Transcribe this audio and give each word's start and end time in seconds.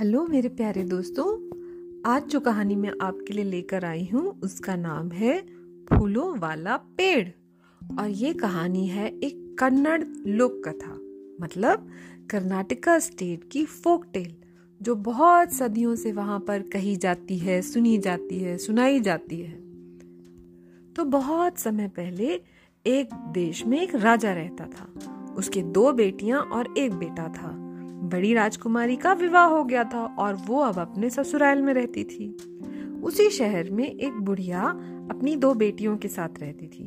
Hello 0.00 0.26
मेरे 0.26 0.48
प्यारे 0.48 0.82
दोस्तों, 0.84 1.24
आज 2.12 2.24
जो 2.26 2.40
कहानी 2.40 2.76
मैं 2.76 2.92
आपके 3.02 3.34
लिए 3.34 3.44
लेकर 3.44 3.84
आई 3.84 4.08
हूँ, 4.12 4.40
उसका 4.40 4.76
नाम 4.76 5.10
है 5.10 5.40
फूलों 5.88 6.38
वाला 6.38 6.76
पेड़। 6.76 7.28
और 8.00 8.08
ये 8.08 8.32
कहानी 8.32 8.86
है 8.86 9.08
एक 9.08 9.56
कन्नड़ 9.58 10.04
लोक 10.26 10.62
कथा 10.68 10.92
मतलब 11.40 11.88
कर्नाटका 12.30 12.98
स्टेट 12.98 13.48
की 13.52 13.64
फोक 13.64 14.04
टेल 14.12 14.34
जो 14.82 14.94
बहुत 14.94 15.52
सदियों 15.52 15.94
से 15.94 16.12
वहाँ 16.12 16.40
पर 16.40 16.62
कही 16.62 16.96
जाती 16.96 17.38
है, 17.38 17.62
सुनी 17.62 17.98
जाती 17.98 18.38
है, 18.38 18.58
सुनाई 18.58 19.00
जाती 19.00 19.40
है। 19.40 19.52
तो 20.92 21.04
बहुत 21.04 21.58
समय 21.58 21.88
पहले 21.88 22.40
एक 22.86 23.14
देश 23.14 23.66
में 23.66 23.82
एक 23.82 23.94
राजा 23.94 24.32
रहता 24.32 24.64
था। 24.64 25.34
उसके 25.38 25.62
दो 25.62 25.92
बेटियाँ 25.92 26.40
और 26.40 26.74
एक 26.78 26.94
बेटा 26.94 27.28
था। 27.28 27.63
बड़ी 28.14 28.34
राजकुमारी 28.34 28.96
का 28.96 29.12
विवाह 29.12 29.44
हो 29.44 29.62
गया 29.64 29.84
था 29.84 30.04
और 30.18 30.34
वो 30.46 30.60
अब 30.60 30.78
अपने 30.78 31.10
ससुराल 31.10 31.62
में 31.62 31.72
रहती 31.74 32.04
थी। 32.04 32.26
उसी 33.02 33.30
शहर 33.30 33.70
में 33.70 33.84
एक 33.84 34.12
बुढ़िया 34.12 34.60
अपनी 35.10 35.34
दो 35.36 35.54
बेटियों 35.54 35.96
के 35.96 36.08
साथ 36.08 36.38
रहती 36.40 36.66
थी। 36.66 36.86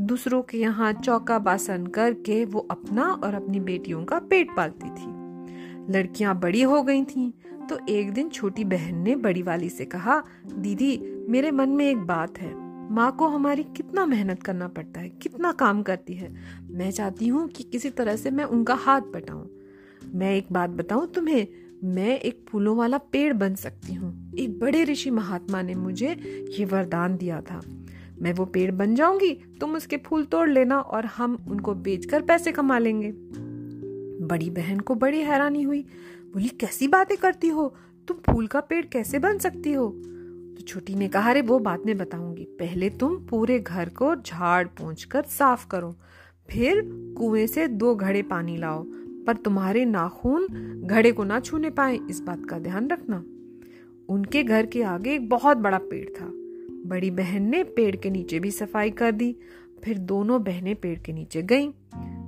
दूसरों 0.00 0.42
के 0.42 0.58
यहाँ 0.58 0.92
चौका 0.92 1.38
बासन 1.38 1.86
करके 1.86 2.44
वो 2.44 2.66
अपना 2.70 3.08
और 3.14 3.34
अपनी 3.34 3.60
बेटियों 3.60 4.04
का 4.04 4.18
पेट 4.18 4.50
पालती 4.56 4.90
थी। 4.90 5.92
लड़कियाँ 5.92 6.38
बड़ी 6.40 6.62
हो 6.62 6.82
गई 6.82 7.04
थीं 7.04 7.30
तो 7.66 7.78
एक 7.88 8.12
दिन 8.12 8.28
छोटी 8.28 8.64
बहन 8.64 8.98
ने 8.98 9.16
बड़ी 9.16 9.42
वाली 9.42 9.68
से 9.68 9.84
कहा, 9.84 10.22
दीदी, 10.54 10.96
मेरे 11.28 11.50
मन 11.50 11.68
में 11.68 11.90
एक 11.90 12.06
बात 12.06 12.38
है। 12.38 12.54
माँ 12.94 13.10
को 13.16 13.28
हमारी 13.28 13.62
कितना 13.76 14.06
मेहनत 14.06 14.42
करना 14.42 14.68
पड़ता 14.68 15.00
है, 15.00 15.08
कितना 15.08 15.52
काम 15.52 15.82
करती 15.82 16.14
है। 16.14 16.34
मैं 16.70 16.90
चाहती 16.90 17.28
हूँ 17.28 17.48
कि 17.48 17.64
किसी 17.64 17.90
तरह 17.90 18.16
से 18.16 18.30
मैं 18.30 18.44
उनका 18.44 18.74
हाथ 18.74 19.00
बटाऊं। 19.14 19.46
मैं 20.14 20.36
एक 20.36 20.46
बात 20.52 20.70
बताऊँ 20.70 21.12
तुम्हें? 21.12 21.46
मैं 21.84 22.20
एक 22.20 22.46
फूलों 22.48 22.76
वाला 22.76 22.98
पेड़ 22.98 23.34
बन 23.34 23.54
सकती 23.54 23.94
हूँ। 23.94 24.34
एक 24.38 24.58
बड़े 24.58 24.84
ऋषि 24.84 25.10
महात्मा 25.10 25.62
ने 25.62 25.74
मुझे 25.74 26.10
ये 26.58 26.64
वरदान 26.64 27.16
दिया 27.16 27.40
था। 27.40 27.60
मैं 28.22 28.32
वो 28.32 28.44
पेड़ 28.44 28.72
बन 28.72 28.94
जाऊँगी, 28.94 29.34
तुम 29.60 29.74
उसके 29.74 29.96
फूल 29.96 30.24
तोड़ 30.24 30.50
लेना 30.50 30.80
और 30.80 31.06
हम 31.06 31.46
उनको 31.48 31.74
बेचकर 31.74 32.22
पैसे 32.22 32.52
कमा 32.52 32.78
लेंगे। 32.78 33.12
बड़ी 34.26 34.50
बहन 34.50 34.80
को 34.80 34.94
बड़ी 34.94 35.20
हैरानी 35.20 35.62
हुई। 35.62 35.82
बोली, 36.32 36.48
कैसी 36.48 36.88
बातें 36.88 37.16
करती 37.16 37.48
हो? 37.48 37.76
तुम 38.08 38.16
फूल 38.16 38.46
का 38.46 38.60
पेड़ 38.60 38.86
कैसे 38.86 39.18
बन 39.18 39.38
सकती 39.38 39.72
हो? 39.72 39.88
तो 40.58 40.62
छोटी 40.62 40.94
ने 40.94 41.08
कहा 41.08 41.32
रे 41.32 41.42
वो 41.42 41.58
बात 41.58 41.82
मैं 41.86 41.96
बताऊँगी। 41.96 42.44
पहले 42.44 42.90
तुम 42.90 43.26
पूरे 43.26 43.58
घर 43.58 43.88
को 43.88 44.14
झाड़ 44.14 44.66
पोंछ 44.66 45.04
कर 45.04 45.22
साफ़ 45.22 45.68
करो। 45.68 45.96
फिर 46.50 46.82
कुएँ 47.18 47.46
से 47.46 47.68
दो 47.68 47.94
घड़े 47.94 48.22
पानी 48.22 48.56
लाओ। 48.56 48.86
पर 49.26 49.36
तुम्हारे 49.36 49.84
नाखून 49.84 50.46
घड़े 50.86 51.12
को 51.12 51.24
ना 51.24 51.40
छूने 51.40 51.70
पाए, 51.70 51.98
इस 52.10 52.20
बात 52.20 52.44
का 52.44 52.58
ध्यान 52.58 52.88
रखना। 52.88 53.24
उनके 54.08 54.42
घर 54.42 54.66
के 54.66 54.82
आगे 54.82 55.14
एक 55.14 55.28
बहुत 55.28 55.56
बड़ा 55.56 55.78
पेड़ 55.78 56.08
था। 56.10 56.26
बड़ी 56.86 57.10
बहन 57.10 57.42
ने 57.42 57.62
पेड़ 57.64 57.96
के 57.96 58.10
नीचे 58.10 58.38
भी 58.40 58.50
सफ़ाई 58.50 58.90
कर 58.90 59.12
दी, 59.12 59.36
फिर 59.84 59.98
दोनों 59.98 60.42
बहनें 60.42 60.74
पेड़ 60.76 60.98
के 60.98 61.12
नीचे 61.12 61.42
गईं। 61.42 61.70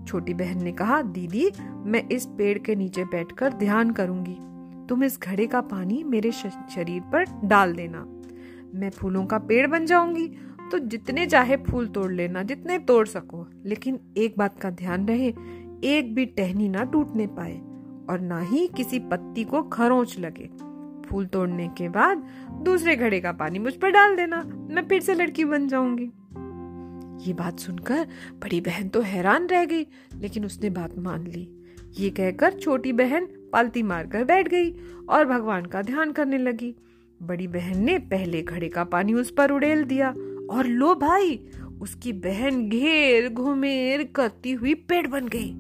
छोटी 0.05 0.35
बहन 0.35 0.63
ने 0.65 0.73
कहा, 0.73 1.01
दीदी, 1.03 1.51
मैं 1.85 2.09
इस 2.09 2.27
पेड़ 2.27 2.59
के 2.59 2.75
नीचे 2.75 3.05
बैठकर 3.05 3.53
ध्यान 3.53 3.91
करूँगी। 3.91 4.37
तुम 4.89 5.05
इस 5.05 5.19
घड़े 5.21 5.47
का 5.47 5.61
पानी 5.61 6.03
मेरे 6.05 6.31
शरीर 6.33 7.03
पर 7.13 7.25
डाल 7.45 7.73
देना। 7.73 8.05
मैं 8.75 8.91
फूलों 8.91 9.25
का 9.27 9.39
पेड़ 9.39 9.67
बन 9.67 9.87
जाऊँगी 9.87 10.29
तो 10.71 10.79
जितने 10.79 11.27
चाहे 11.27 11.57
फूल 11.57 11.87
तोड़ 11.87 12.13
लेना, 12.13 12.43
जितने 12.43 12.79
तोड़ 12.79 13.07
सको। 13.07 13.47
लेकिन 13.65 13.99
एक 14.17 14.35
बात 14.39 14.59
का 14.61 14.71
ध्यान 14.71 15.07
रहे 15.07 15.33
एक 15.85 16.15
भी 16.15 16.27
टहनी 16.27 16.69
ना 16.69 16.85
टूटने 16.85 17.27
पाए 17.27 17.57
और 18.11 18.21
ना 18.21 18.41
ही 18.41 18.67
किसी 18.69 18.99
पत्ती 18.99 19.45
को 19.45 19.63
खरोंच 19.63 20.19
लगे। 20.19 20.51
फूल 21.09 21.27
तोड़ने 21.27 21.69
के 21.69 21.89
बाद 21.89 22.25
दूसरे 22.63 22.97
घड़े 22.97 23.21
का 23.21 23.33
पानी 23.33 23.59
मुझ 23.59 23.75
पर 23.75 23.91
डाल 23.91 24.17
देना, 24.17 24.43
मैं 24.71 24.87
फिर 24.89 25.01
से 25.01 25.15
लड़की 25.15 25.45
बन 25.45 25.69
जाऊँगी। 25.69 26.11
ये 27.29 27.33
बात 27.35 27.59
सुनकर 27.59 28.07
बड़ी 28.35 28.61
बहन 28.61 28.89
तो 28.89 29.01
हैरान 29.01 29.47
रह 29.47 29.65
गई, 29.65 29.87
लेकिन 30.15 30.45
उसने 30.45 30.71
बात 30.71 30.99
मान 30.99 31.27
ली। 31.27 31.49
ये 31.99 32.11
कहकर 32.11 32.53
छोटी 32.53 32.93
बहन 32.93 33.27
पालती 33.53 33.83
मारकर 33.83 34.25
बैठ 34.25 34.49
गई 34.49 34.71
और 35.09 35.25
भगवान 35.27 35.65
का 35.65 35.83
ध्यान 35.83 36.13
करने 36.13 36.39
लगी। 36.39 36.75
बड़ी 37.21 37.47
बहन 37.47 37.85
ने 37.85 37.99
पहले 37.99 38.43
घड़े 38.43 38.69
का 38.69 38.85
पानी 38.85 39.15
उस 39.15 39.31
पर 39.31 39.51
उड़ेल 39.51 39.85
दिया 39.85 40.11
और 40.51 40.67
लो 40.67 40.95
भाई, 40.95 41.41
उसकी 41.81 42.13
बहन 42.13 42.69
घेर 42.69 43.29
घुमेर 43.29 44.03
करती 44.15 44.53
हुई 44.53 44.75
पेड़ 44.75 45.07
बन 45.07 45.29
गई। 45.29 45.55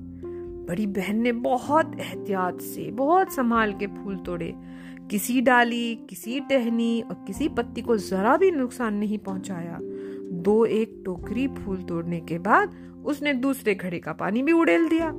बड़ी 0.68 0.86
बहन 0.86 1.20
ने 1.20 1.32
बहुत 1.32 1.92
एहतियात 2.00 2.60
से 2.60 2.90
बहुत 2.90 3.32
संभाल 3.32 3.72
के 3.72 3.86
फूल 3.86 4.16
तोड़े। 4.16 4.54
किसी 5.10 5.40
डाली, 5.40 5.94
किसी 5.94 6.40
टहनी 6.40 7.00
और 7.00 7.24
किसी 7.26 7.48
पत्ती 7.48 7.82
को 7.82 7.96
जरा 7.96 8.36
भी 8.36 8.50
नुकसान 8.50 8.94
नहीं 8.94 9.18
पहुँचाया। 9.18 9.78
दो 10.32 10.64
एक 10.64 11.02
टोकरी 11.04 11.48
फूल 11.48 11.76
तोड़ने 11.76 12.20
के 12.20 12.38
बाद 12.38 12.76
उसने 13.06 13.32
दूसरे 13.34 13.74
घड़े 13.74 13.98
का 13.98 14.12
पानी 14.12 14.42
भी 14.42 14.52
उड़ेल 14.52 14.88
दिया। 14.88 15.12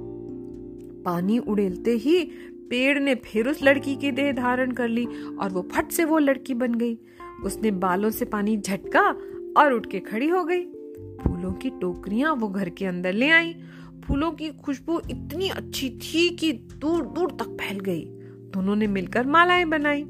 पानी 1.06 1.38
उड़ेलते 1.38 1.92
ही 1.92 2.24
पेड़ 2.70 3.00
ने 3.00 3.16
फिर 3.16 3.48
उस 3.48 3.64
लड़की 3.64 3.96
की 3.96 4.12
देह 4.12 4.32
धारण 4.32 4.72
कर 4.72 4.88
ली 4.88 5.06
और 5.40 5.50
वो 5.50 5.68
फट 5.72 5.92
से 5.92 6.06
वो 6.06 6.18
लड़की 6.18 6.54
बन 6.54 6.74
गई। 6.74 6.98
उसने 7.44 7.72
बालों 7.72 8.10
से 8.10 8.26
पानी 8.26 8.58
झटका 8.58 9.10
और 9.58 9.74
उठ 9.74 9.86
के 9.86 10.00
खड़ी 10.00 10.28
हो 10.28 10.44
गई। 10.44 10.66
फूलों 11.24 11.54
की 11.54 11.70
टोकरियाँ 11.70 12.34
वो 12.34 12.50
घर 12.50 12.70
के 12.70 12.86
अंदर 12.86 13.14
ले 13.14 13.30
आई 13.30 13.56
फूलों 14.06 14.32
की 14.32 14.50
खुशबू 14.50 15.00
इतनी 15.00 15.50
अच्छी 15.50 15.90
थी 15.90 16.30
कि 16.30 16.54
दूर 16.54 17.06
दूर 17.06 17.32
तक 17.32 17.58
फैल 17.62 17.80
गई। 17.80 18.06
दोनों 18.54 18.76
ने 18.76 18.88
मिलकर 18.88 19.28
मालाएँ 19.28 19.66
बनाई। 19.66 20.02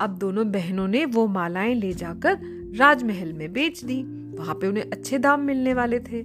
अब 0.00 0.16
दोनों 0.20 0.52
बहनों 0.52 0.88
ने 0.88 1.04
वो 1.04 1.26
मालाएँ 1.26 1.74
ले 1.74 1.92
जाकर 1.92 2.38
राजमहल 2.76 3.32
में 3.32 3.52
बेच 3.52 3.84
दी। 3.84 4.02
वहाँ 4.36 4.54
पे 4.54 4.66
उन्हें 4.66 4.84
अच्छे 4.84 5.18
दाम 5.18 5.40
मिलने 5.40 5.74
वाले 5.74 6.00
थे। 6.00 6.22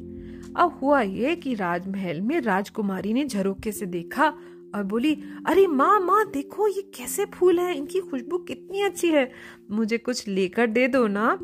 अब 0.56 0.80
हुआ 0.82 1.02
ये 1.02 1.36
कि 1.36 1.54
राजमहल 1.54 2.22
में 2.22 2.42
राजकुमारी 2.42 3.14
ने 3.14 3.26
झरोके 3.26 3.72
से 3.72 3.86
देखा 3.86 4.34
और 4.76 4.84
बोली, 4.84 5.24
अरे 5.48 5.68
माँ 5.68 6.00
माँ, 6.00 6.32
देखो 6.32 6.68
ये 6.68 6.82
कैसे 6.82 7.26
फूल 7.26 7.60
हैं, 7.60 7.76
इनकी 7.76 8.00
खुशबू 8.00 8.38
कितनी 8.38 8.82
अच्छी 8.82 9.08
है। 9.08 9.32
मुझे 9.72 9.98
कुछ 9.98 10.28
लेकर 10.28 10.68
दे 10.68 10.88
दो 10.88 11.08
ना। 11.08 11.36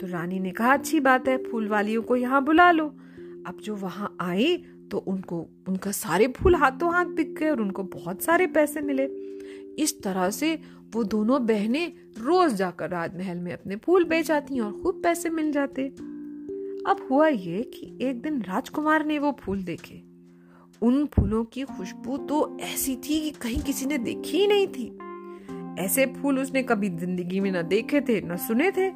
तो 0.00 0.12
रानी 0.12 0.38
ने 0.38 0.50
कहा, 0.50 0.72
अच्छी 0.72 1.00
बात 1.00 1.28
है 1.28 1.36
फूल 1.36 1.68
वालियों 1.68 2.02
को 2.02 2.16
यहाँ 2.16 2.44
बुला 2.44 2.70
लो। 2.70 2.86
अब 3.46 3.56
जो 3.64 3.76
वहाँ 3.76 4.16
आई 4.20 4.64
तो 4.92 4.98
उनको, 4.98 5.46
उनका 5.68 5.90
सारे 5.90 6.26
फूल 6.28 6.54
हाथों 6.54 6.92
हाथ 6.94 7.04
बिक 7.04 7.34
गए 7.34 7.50
और 7.50 7.60
उनको 7.60 7.82
बहुत 7.82 8.22
सारे 8.22 8.46
पैसे 8.46 8.80
मिले। 8.80 9.04
इस 9.82 10.02
तरह 10.02 10.30
से 10.30 10.58
वो 10.94 11.04
दोनों 11.04 11.46
बहनें 11.46 11.92
रोज 12.18 12.52
जाकर 12.52 12.90
राजमहल 12.90 13.38
में 13.38 13.52
अपने 13.52 13.76
फूल 13.76 14.04
बेच 14.04 14.30
आती 14.30 14.60
और 14.60 14.72
खूब 14.72 15.02
पैसे 15.02 15.30
मिल 15.30 15.52
जाते। 15.52 15.88
अब 16.86 17.06
हुआ 17.10 17.28
ये 17.28 17.62
कि 17.62 17.98
एक 18.02 18.22
दिन 18.22 18.42
राजकुमार 18.42 19.06
ने 19.06 19.18
वो 19.18 19.36
फूल 19.40 19.62
देखे। 19.62 20.02
उन 20.82 21.06
फूलों 21.06 21.44
की 21.44 21.62
खुशबू 21.62 22.16
तो 22.16 22.58
ऐसी 22.60 22.96
थी 22.96 23.20
कि 23.20 23.30
कहीं 23.30 23.62
किसी 23.62 23.86
ने 23.86 23.98
देखी 23.98 24.38
ही 24.38 24.46
नहीं 24.46 24.66
थी। 24.66 25.84
ऐसे 25.84 26.06
फूल 26.06 26.38
उसने 26.38 26.62
कभी 26.62 26.88
ज़िंदगी 26.88 27.40
में 27.40 27.52
न 27.52 27.62
देखे 27.62 28.00
थे, 28.00 28.20
न 28.20 28.36
सुने 28.36 28.70
थे। 28.70 28.88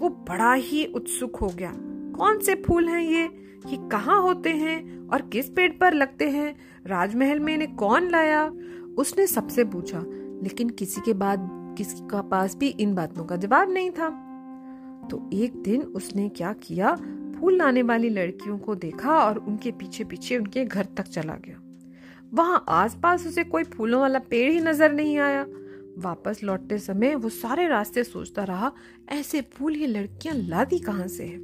वो 0.00 0.08
बड़ा 0.08 0.52
ही 0.52 0.84
उत्सुक 0.86 1.36
हो 1.36 1.46
गया। 1.46 1.72
कौन 2.16 2.38
से 2.38 2.54
फूल 2.54 2.88
हैं 2.88 3.02
ये? 3.02 3.24
ये 3.66 3.88
कहाँ 3.88 4.22
होते 4.22 4.50
हैं? 4.50 4.93
और 5.12 5.22
किस 5.32 5.48
पेड़ 5.48 5.72
पर 5.72 5.94
लगते 5.94 6.28
हैं? 6.30 6.56
राजमहल 6.86 7.40
में 7.40 7.54
इन्हें 7.54 7.76
कौन 7.76 8.10
लाया? 8.10 8.52
उसने 8.98 9.26
सबसे 9.26 9.64
पूछा, 9.64 10.04
लेकिन 10.42 10.70
किसी 10.70 11.00
के 11.00 11.12
बाद, 11.12 11.50
किसी 11.78 12.08
का 12.08 12.22
पास 12.22 12.56
भी 12.56 12.68
इन 12.68 12.94
बातों 12.94 13.24
का 13.24 13.36
जवाब 13.36 13.70
नहीं 13.70 13.90
था। 13.90 14.08
तो 15.10 15.30
एक 15.32 15.56
दिन 15.56 15.82
उसने 15.82 16.28
क्या 16.28 16.52
किया? 16.52 16.94
फूल 17.40 17.56
लाने 17.56 17.82
वाली 17.82 18.08
लड़कियों 18.08 18.58
को 18.58 18.74
देखा 18.74 19.18
और 19.18 19.38
उनके 19.38 19.70
पीछे 19.70 20.04
पीछे 20.04 20.38
उनके 20.38 20.64
घर 20.64 20.84
तक 20.84 21.02
चला 21.02 21.34
गया। 21.34 21.60
वहाँ 22.34 22.64
आसपास 22.68 23.26
उसे 23.26 23.44
कोई 23.44 23.64
फूलों 23.64 24.00
वाला 24.00 24.18
पेड़ 24.18 24.52
ही 24.52 24.60
नज़र 24.60 24.92
नहीं 24.92 25.18
आया। 25.18 25.46
वापस 25.98 26.40
लौटते 26.44 26.78
समय 26.78 27.14
वो 27.14 27.28
सारे 27.28 27.68
रास्ते 27.68 28.04
सोचता 28.04 28.44
रहा, 28.44 28.72
ऐसे 29.08 29.40
फूल 29.40 29.76
ये 29.76 29.86
लड़कियाँ 29.86 30.36
लादी 30.36 30.78
कहाँ 30.78 31.08
से 31.08 31.24
है? 31.24 31.36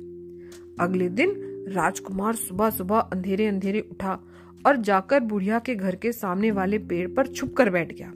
अगले 0.81 1.09
दिन 1.09 1.50
राजकुमार 1.71 2.35
सुबह 2.35 2.71
सुबह 2.71 2.99
अंधेरे 2.99 3.47
अंधेरे 3.47 3.81
उठा 3.81 4.19
और 4.67 4.77
जाकर 4.77 5.21
बुढ़िया 5.21 5.59
के 5.59 5.75
घर 5.75 5.95
के 5.95 6.13
सामने 6.13 6.51
वाले 6.51 6.79
पेड़ 6.79 7.09
पर 7.09 7.27
छुप 7.27 7.55
कर 7.55 7.71
बैठ 7.71 7.93
गया। 7.93 8.09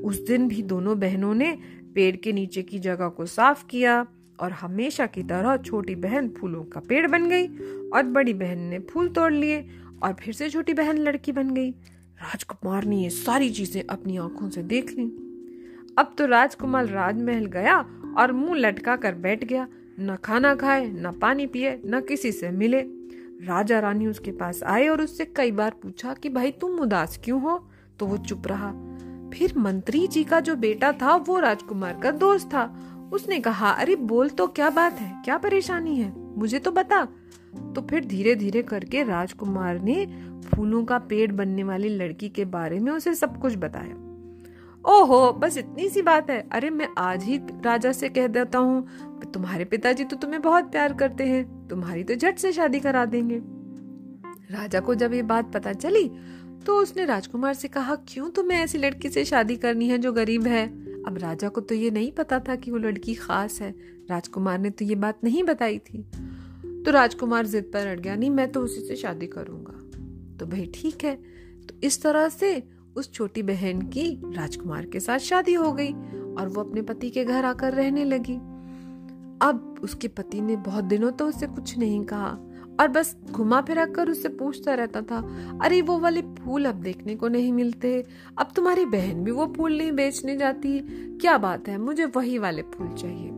उस 0.00 0.20
दिन 0.26 0.48
भी 0.48 0.62
दोनों 0.62 0.98
बहनों 1.00 1.34
ने 1.34 1.58
पेड़ 1.94 2.16
के 2.16 2.32
नीचे 2.32 2.62
की 2.62 2.78
जगह 2.78 3.08
को 3.08 3.26
साफ़ 3.26 3.66
किया 3.66 4.06
और 4.40 4.52
हमेशा 4.52 5.06
की 5.06 5.22
तरह 5.22 5.56
छोटी 5.56 5.94
बहन 5.94 6.28
फूलों 6.28 6.64
का 6.64 6.80
पेड़ 6.80 7.06
बन 7.06 7.28
गई 7.28 7.46
और 7.88 8.02
बड़ी 8.02 8.34
बहन 8.34 8.58
ने 8.58 8.78
फूल 8.78 9.08
तोड़ 9.08 9.32
लिए 9.32 9.68
और 10.02 10.12
फिर 10.12 10.34
से 10.34 10.50
छोटी 10.50 10.74
बहन 10.74 10.98
लड़की 10.98 11.32
बन 11.32 11.50
गई। 11.50 11.70
राजकुमार 11.70 12.84
ने 12.84 13.02
ये 13.02 13.10
सारी 13.10 13.50
चीज़ें 13.50 13.82
अपनी 13.90 14.16
आँखों 14.16 14.50
से 14.50 14.62
देख 14.62 14.90
ली। 14.90 15.04
अब 15.98 16.14
तो 16.18 16.26
राजकुमार 16.26 16.86
राजमहल 16.86 17.46
गया 17.46 17.78
और 18.18 18.32
मुँह 18.32 18.58
लटका 18.58 18.96
कर 18.96 19.14
बैठ 19.14 19.44
गया 19.44 19.68
न 20.00 20.16
खाना 20.24 20.54
खाए, 20.54 20.90
न 20.90 21.18
पानी 21.22 21.46
पिए, 21.46 21.82
न 21.86 22.00
किसी 22.00 22.32
से 22.32 22.50
मिले। 22.50 22.80
राजा 23.46 23.80
रानी 23.80 24.06
उसके 24.06 24.30
पास 24.30 24.62
आए 24.62 24.88
और 24.88 25.02
उससे 25.02 25.24
कई 25.24 25.50
बार 25.50 25.70
पूछा 25.82 26.14
कि, 26.14 26.28
भाई, 26.28 26.50
तुम 26.50 26.78
उदास 26.78 27.20
क्यों 27.24 27.42
हो? 27.42 27.70
तो 27.98 28.06
वो 28.06 28.16
चुप 28.16 28.42
रहा। 28.46 28.72
फिर 29.34 29.58
मंत्री 29.58 30.06
जी 30.06 30.24
का 30.24 30.40
जो 30.40 30.56
बेटा 30.56 30.92
था, 30.92 31.16
वो 31.16 31.38
राजकुमार 31.38 32.00
का 32.02 32.10
दोस्त 32.10 32.46
था। 32.46 32.94
उसने 33.12 33.40
कहा, 33.40 33.70
अरे, 33.70 33.96
बोल 33.96 34.28
तो 34.28 34.46
क्या 34.46 34.70
बात 34.70 34.98
है? 34.98 35.22
क्या 35.24 35.38
परेशानी 35.38 35.96
है? 35.96 36.38
मुझे 36.38 36.58
तो 36.58 36.70
बता। 36.70 37.04
तो 37.74 37.86
फिर 37.90 38.04
धीरे 38.04 38.34
धीरे 38.34 38.62
करके 38.62 39.02
राजकुमार 39.02 39.80
ने 39.80 40.06
फूलों 40.40 40.84
का 40.84 40.98
पेड़ 40.98 41.32
बनने 41.32 41.64
वाली 41.64 41.88
लड़की 41.88 42.28
के 42.28 42.44
बारे 42.44 42.80
में 42.80 42.92
उसे 42.92 43.14
सब 43.14 43.40
कुछ 43.40 43.56
बताया। 43.56 44.07
ओहो, 44.88 45.32
बस 45.32 45.56
इतनी 45.58 45.88
सी 45.88 46.02
बात 46.02 46.30
है। 46.30 46.40
अरे, 46.52 46.70
मैं 46.70 46.88
आज 46.98 47.24
ही 47.24 47.36
राजा 47.64 47.92
से 47.92 48.08
कह 48.08 48.26
देता 48.26 48.58
हूँ, 48.58 49.22
तुम्हारे 49.34 49.64
पिताजी 49.64 50.04
तो 50.04 50.16
तुम्हें 50.16 50.40
बहुत 50.42 50.70
प्यार 50.72 50.92
करते 50.92 51.24
हैं, 51.24 51.68
तुम्हारी 51.68 52.04
तो 52.04 52.14
झट 52.14 52.38
से 52.38 52.52
शादी 52.52 52.80
करा 52.80 53.04
देंगे। 53.04 53.40
राजा 54.52 54.80
को 54.80 54.94
जब 54.94 55.14
ये 55.14 55.22
बात 55.22 55.52
पता 55.52 55.72
चली 55.72 56.10
तो 56.66 56.76
उसने 56.76 57.04
राजकुमार 57.04 57.54
से 57.54 57.68
कहा, 57.68 57.94
क्यों 58.08 58.28
तुम्हें 58.30 58.58
ऐसी 58.58 58.78
लड़की 58.78 59.08
से 59.08 59.24
शादी 59.24 59.56
करनी 59.56 59.88
है 59.88 59.98
जो 59.98 60.12
गरीब 60.12 60.46
है? 60.46 60.66
अब 61.04 61.18
राजा 61.18 61.48
को 61.48 61.60
तो 61.60 61.74
ये 61.74 61.90
नहीं 61.90 62.10
पता 62.12 62.38
था 62.38 62.56
कि 62.56 62.70
वो 62.70 62.78
लड़की 62.78 63.14
खास 63.14 63.60
है। 63.60 63.70
राजकुमार 64.10 64.58
ने 64.58 64.70
तो 64.70 64.84
ये 64.84 64.94
बात 64.94 65.24
नहीं 65.24 65.42
बताई 65.42 65.78
थी। 65.78 66.02
तो 66.84 66.90
राजकुमार 66.90 67.46
जिद 67.46 67.70
पर 67.72 67.86
अड़ 67.86 67.98
गया, 68.00 68.16
नहीं, 68.16 68.30
मैं 68.30 68.50
तो 68.52 68.60
उसी 68.60 68.80
से 68.80 68.96
शादी 68.96 69.26
करूँगा। 69.26 69.72
तो 70.36 70.46
भाई 70.46 70.66
ठीक 70.74 71.04
है। 71.04 71.14
तो 71.68 71.74
इस 71.82 72.02
तरह 72.02 72.28
से 72.28 72.52
उस 72.98 73.12
छोटी 73.12 73.42
बहन 73.42 73.82
की 73.82 74.10
राजकुमार 74.24 74.86
के 74.86 75.00
साथ 75.00 75.18
शादी 75.18 75.54
हो 75.54 75.72
गई 75.72 75.92
और 76.38 76.48
वो 76.48 76.62
अपने 76.62 76.82
पति 76.82 77.10
के 77.10 77.24
घर 77.24 77.44
आकर 77.44 77.72
रहने 77.72 78.04
लगी। 78.04 78.36
अब 79.42 79.80
उसके 79.82 80.08
पति 80.08 80.40
ने 80.40 80.56
बहुत 80.56 80.84
दिनों 80.84 81.12
तो 81.12 81.26
उससे 81.26 81.46
कुछ 81.46 81.78
नहीं 81.78 82.04
कहा 82.04 82.38
और 82.80 82.88
बस 82.88 83.16
घुमा 83.30 83.60
फिरा 83.60 83.84
कर 83.86 84.08
उससे 84.08 84.28
पूछता 84.28 84.74
रहता 84.74 85.00
था, 85.00 85.18
अरे, 85.62 85.82
वो 85.82 85.98
वाले 85.98 86.22
फूल 86.22 86.64
अब 86.64 86.74
देखने 86.74 87.16
को 87.16 87.28
नहीं 87.28 87.52
मिलते। 87.52 88.04
अब 88.38 88.48
तुम्हारी 88.56 88.84
बहन 88.84 89.24
भी 89.24 89.30
वो 89.30 89.46
फूल 89.56 89.78
नहीं 89.78 89.92
बेचने 89.92 90.36
जाती। 90.36 90.80
क्या 91.20 91.38
बात 91.38 91.68
है, 91.68 91.78
मुझे 91.78 92.04
वही 92.04 92.38
वाले 92.38 92.62
फूल 92.62 92.88
चाहिए। 92.88 93.30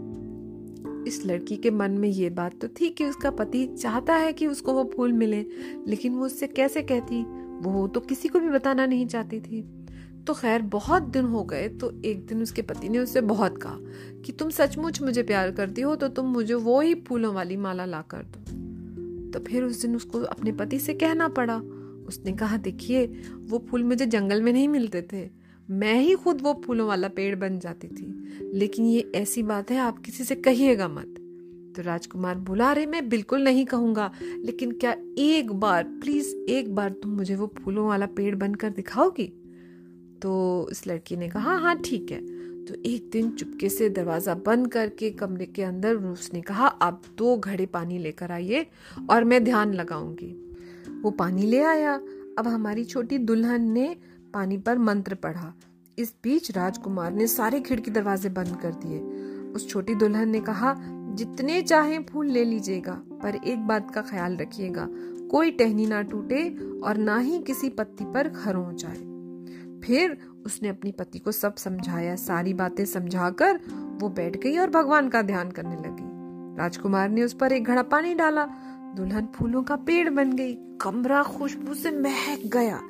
इस 1.07 1.23
लड़की 1.27 1.57
के 1.57 1.71
मन 1.71 1.91
में 1.91 2.09
ये 2.09 2.31
बात 2.31 2.61
तो 2.61 2.69
थी 2.69 2.89
कि 2.89 3.05
उसका 3.05 3.31
पति 3.31 3.67
चाहता 3.67 4.15
है 4.15 4.33
कि 4.33 4.47
उसको 4.47 4.73
वो 4.73 4.91
फूल 4.97 5.13
मिले, 5.13 5.47
लेकिन 5.87 6.15
वो 6.15 6.27
उससे 6.27 6.47
कैसे 6.47 6.83
कहती 6.83 7.25
वो 7.61 7.89
तो 7.89 8.01
किसी 8.01 8.29
को 8.29 8.41
भी 8.41 8.49
बताना 8.49 8.87
नहीं 8.87 9.07
चाहती 9.07 9.41
थी। 9.41 9.87
तो 10.27 10.35
खैर, 10.35 10.63
बहुत 10.63 11.03
दिन 11.03 11.25
हो 11.25 11.45
गए 11.45 11.69
तो 11.69 12.03
एक 12.05 12.27
दिन 12.27 12.43
उसके 12.43 12.63
पति 12.63 12.89
ने 12.89 12.99
उससे 12.99 13.21
बहुत 13.21 13.63
कहा 13.63 13.77
कि 14.25 14.33
तुम 14.33 14.51
सचमुच 14.51 15.03
मुझे 15.03 15.23
प्यार 15.23 15.51
करती 15.51 15.83
हो 15.83 15.97
तो 15.97 16.09
तुम 16.09 16.27
मुझे 16.27 16.55
वो 16.55 16.81
ही 16.81 16.95
फूलों 16.95 17.35
वाली 17.35 17.57
माला 17.57 17.85
ला 17.85 18.03
कर 18.03 18.19
दो। 18.19 18.61
तो 19.31 19.45
फिर 19.45 19.63
उस 19.63 19.83
दिन 19.83 19.97
उसको 19.97 20.21
अपने 20.21 20.53
पति 20.53 20.79
से 20.79 20.95
कहना 20.95 21.29
पड़ा। 21.29 21.57
उसने 22.09 22.33
कहा, 22.33 22.57
देखिए, 22.57 23.07
वो 23.37 23.67
फूल 23.71 23.85
मुझे 23.85 24.07
जंगल 24.07 24.43
में 24.43 24.53
नहीं 24.53 24.69
मिलते 24.69 25.03
थे। 25.13 25.31
मैं 25.71 26.01
ही 26.01 26.15
खुद 26.15 26.41
वो 26.43 26.63
फूलों 26.67 26.89
वाला 26.89 27.09
पेड़ 27.09 27.37
बन 27.37 27.59
जाती 27.59 27.89
थी। 27.89 28.25
लेकिन 28.55 28.87
ये 28.87 29.13
ऐसी 29.15 29.43
बात 29.43 29.71
है, 29.71 29.79
आप 29.79 29.99
किसी 29.99 30.25
से 30.25 30.35
कहिएगा 30.35 30.89
मत। 30.89 31.20
तो 31.81 31.85
राजकुमार 31.85 32.39
बोला 32.39 32.71
अरे 32.71 32.85
मैं 32.87 33.09
बिल्कुल 33.09 33.43
नहीं 33.43 33.65
कहूँगा। 33.65 34.11
लेकिन 34.45 34.73
क्या 34.73 34.95
एक 35.19 35.53
बार 35.53 35.85
प्लीज़ 35.85 36.35
एक 36.51 36.75
बार 36.75 36.91
तुम 36.93 37.11
मुझे 37.11 37.35
वो 37.35 37.47
फूलों 37.59 37.87
वाला 37.89 38.07
पेड़ 38.07 38.35
बनकर 38.35 38.71
दिखाओगी? 38.71 39.27
तो 40.23 40.69
इस 40.71 40.87
लड़की 40.87 41.17
ने 41.17 41.29
कहा 41.29 41.55
हाँ 41.57 41.75
ठीक 41.77 42.11
है। 42.11 42.21
तो 42.65 42.75
एक 42.87 43.09
दिन 43.13 43.31
चुपके 43.31 43.69
से 43.69 43.89
दरवाज़ा 43.89 44.35
बंद 44.35 44.69
करके 44.69 45.11
कमरे 45.11 45.47
के 45.47 45.63
अंदर 45.63 45.95
उसने 45.95 46.41
कहा, 46.41 46.67
आप 46.67 47.03
दो 47.19 47.37
घड़े 47.37 47.67
पानी 47.67 47.99
लेकर 47.99 48.33
आइए 48.33 48.67
और 49.11 49.25
मैं 49.25 49.45
ध्यान 49.45 49.75
लगाऊँगी। 49.75 50.33
वो 51.03 51.11
पानी 51.11 51.43
ले 51.43 51.63
आया। 51.63 51.95
अब 52.39 52.49
हमारी 52.49 52.85
छोटी 52.85 53.19
दुल्हन 53.19 53.71
ने 53.71 53.97
पानी 54.35 54.59
पर 54.59 54.79
मंत्र 54.79 55.15
पढ़ा। 55.15 55.53
इस 55.99 56.15
बीच 56.23 56.51
राजकुमार 56.51 57.13
ने 57.13 57.27
सारे 57.27 57.61
खिड़की 57.61 57.91
दरवाजे 57.91 58.29
बंद 58.29 58.57
कर 58.63 58.75
दिए। 58.85 58.99
उस 59.53 59.69
छोटी 59.69 59.95
दुल्हन 59.95 60.29
ने 60.29 60.41
कहा 60.41 60.77
जितने 61.11 61.63
चाहे 61.63 61.99
फूल 61.99 62.27
ले 62.27 62.45
लीजिएगा, 62.45 62.93
पर 62.93 63.35
एक 63.35 63.67
बात 63.67 63.91
का 63.91 64.03
ख्याल 64.03 64.37
रखिएगा, 64.37 64.89
कोई 65.31 65.51
टहनी 65.51 65.87
ना 65.87 66.03
टूटे 66.03 66.49
और 66.85 66.97
ना 66.97 67.19
ही 67.19 67.39
किसी 67.39 67.69
पत्ती 67.69 68.05
पर 68.05 68.29
खरों 68.29 68.77
जाए। 68.77 69.09
फिर 69.81 70.17
उसने 70.47 70.69
अपनी 70.69 70.93
पति 70.93 71.19
को 71.19 71.33
सब 71.33 71.55
समझाया, 71.55 72.17
सारी 72.17 72.55
बातें 72.55 72.85
समझाकर 72.85 73.61
वो 74.01 74.09
बैठ 74.09 74.37
गई 74.37 74.57
और 74.59 74.71
भगवान 74.71 75.09
का 75.09 75.23
ध्यान 75.23 75.51
करने 75.51 75.77
लगी। 75.77 76.59
राजकुमार 76.59 77.09
ने 77.09 77.23
उस 77.23 77.33
पर 77.33 77.53
एक 77.53 77.65
घड़ा 77.65 77.83
पानी 77.83 78.15
डाला, 78.15 78.45
दुल्हन 78.97 79.29
फूलों 79.35 79.63
का 79.63 79.77
पेड़ 79.77 80.11
बन 80.11 80.33
गई, 80.33 80.55
कमरा 80.55 81.23
खुशबू 81.23 81.75
से 81.75 81.91
महक 81.91 82.47
गया। 82.47 82.81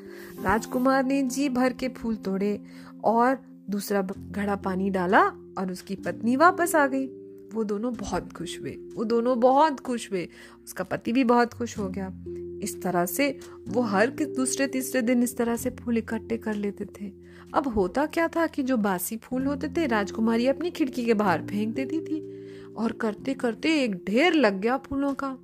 राजकुमार 0.43 1.05
ने 1.05 1.23
जी 1.23 1.49
भर 1.49 1.73
के 1.73 1.89
फूल 1.89 2.17
तोड़े 2.17 2.61
और 3.05 3.39
दूसरा 3.71 4.03
घड़ा 4.31 4.57
पानी 4.57 4.91
डाला 4.91 5.23
और 5.59 5.71
उसकी 5.73 5.95
पत्नी 5.95 6.37
वापस 6.37 6.75
आ 6.75 6.87
गई। 6.87 7.07
वो 7.55 7.65
दोनों 7.65 7.95
बहुत 7.95 8.33
खुश 8.33 8.61
हुए। 8.61 8.79
वो 8.95 9.05
दोनों 9.05 9.41
बहुत 9.41 9.81
खुश 9.81 10.11
हुए। 10.13 10.29
उसका 10.65 10.85
पति 10.85 11.13
भी 11.13 11.25
बहुत 11.25 11.55
खुश 11.55 11.79
हो 11.79 11.89
गया। 11.89 12.15
इस 12.63 12.83
तरह 12.83 13.07
से 13.07 13.39
वो 13.69 13.81
हर 13.81 14.07
दूसरे 14.11 14.67
तीसरे 14.67 15.03
दिन 15.03 15.23
इस 15.23 15.37
तरह 15.37 15.57
से 15.57 15.71
फूल 15.71 15.99
इकट्ठे 15.99 16.37
कर 16.37 16.55
लेते 16.55 16.85
थे। 16.85 17.13
अब 17.55 17.69
होता 17.69 18.07
क्या 18.07 18.29
था 18.29 18.47
कि 18.47 18.63
जो 18.63 18.77
बासी 18.77 19.17
फूल 19.17 19.47
होते 19.47 19.69
थे, 19.69 19.87
राजकुमारी 19.87 20.47
अपनी 20.47 20.71
खिड़की 20.71 21.05
के 21.05 21.15
बाहर 21.15 21.47
फेंक 21.47 21.75
देती 21.75 22.01
थी 22.01 22.45
और 22.75 22.93
करते 22.93 23.35
करते 23.35 23.83
एक 23.83 24.05
ढेर 24.05 24.33
लग 24.33 24.61
गया 24.61 24.77
फूलों 24.77 25.15
का। 25.15 25.39